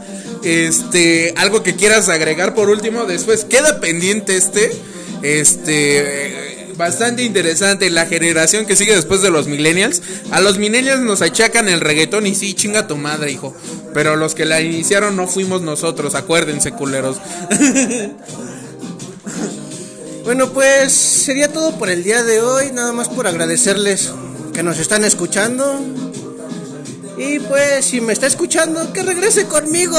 [0.45, 3.05] Este, algo que quieras agregar por último.
[3.05, 4.73] Después queda pendiente este.
[5.23, 7.91] Este, bastante interesante.
[7.91, 10.03] La generación que sigue después de los millennials.
[10.31, 13.55] A los millennials nos achacan el reggaetón y sí, chinga tu madre, hijo.
[13.95, 17.19] Pero los que la iniciaron no fuimos nosotros, acuérdense, culeros.
[20.29, 24.13] Bueno, pues sería todo por el día de hoy, nada más por agradecerles
[24.53, 25.81] que nos están escuchando.
[27.19, 29.97] Y pues si me está escuchando, que regrese conmigo.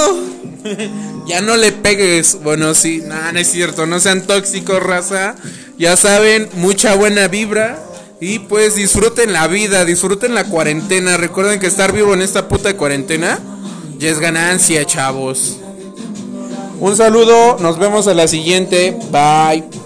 [1.27, 2.39] Ya no le pegues.
[2.43, 3.85] Bueno, sí, nada, no es cierto.
[3.85, 5.35] No sean tóxicos, raza.
[5.77, 7.77] Ya saben, mucha buena vibra.
[8.19, 11.17] Y pues disfruten la vida, disfruten la cuarentena.
[11.17, 13.39] Recuerden que estar vivo en esta puta cuarentena
[13.99, 15.57] ya es ganancia, chavos.
[16.79, 18.97] Un saludo, nos vemos a la siguiente.
[19.11, 19.78] Bye.